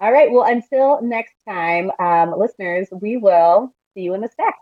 all 0.00 0.12
right. 0.12 0.30
Well, 0.30 0.44
until 0.44 1.00
next 1.00 1.34
time, 1.48 1.90
um, 1.98 2.38
listeners, 2.38 2.88
we 2.92 3.16
will 3.16 3.74
see 3.94 4.02
you 4.02 4.12
in 4.12 4.20
the 4.20 4.28
stack. 4.28 4.56